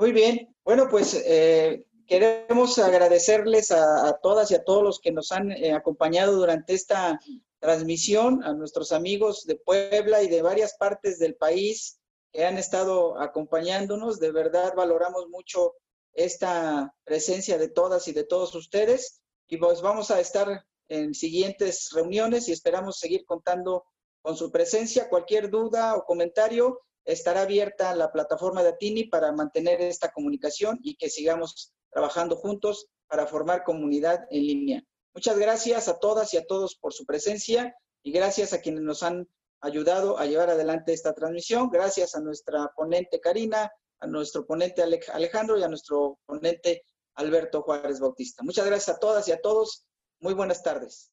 [0.03, 0.53] Muy bien.
[0.65, 5.73] Bueno, pues eh, queremos agradecerles a, todas y a todos los que nos han eh,
[5.75, 7.21] acompañado durante esta
[7.61, 12.01] transmisión, a nuestros amigos de Puebla y de varias partes del país
[12.33, 14.19] que han estado acompañándonos.
[14.19, 15.75] De verdad valoramos mucho
[16.15, 21.91] esta presencia de todas y de todos ustedes y pues vamos a estar en siguientes
[21.93, 23.85] reuniones y esperamos seguir contando
[24.21, 25.09] con su presencia.
[25.09, 30.97] Cualquier duda o comentario estará abierta la plataforma de Atini para mantener esta comunicación y
[30.97, 34.85] que sigamos trabajando juntos para formar comunidad en línea.
[35.15, 39.03] Muchas gracias a todas y a todos por su presencia y gracias a quienes nos
[39.03, 39.29] han
[39.61, 41.71] ayudado a llevar adelante esta transmisión.
[41.71, 44.83] Gracias a nuestra ponente Karina, a nuestro ponente
[45.13, 46.85] Alejandro y a nuestro ponente
[47.15, 48.43] Alberto Juárez Bautista.
[48.43, 49.87] Muchas gracias a todas y a todos.
[50.21, 51.12] Muy buenas tardes.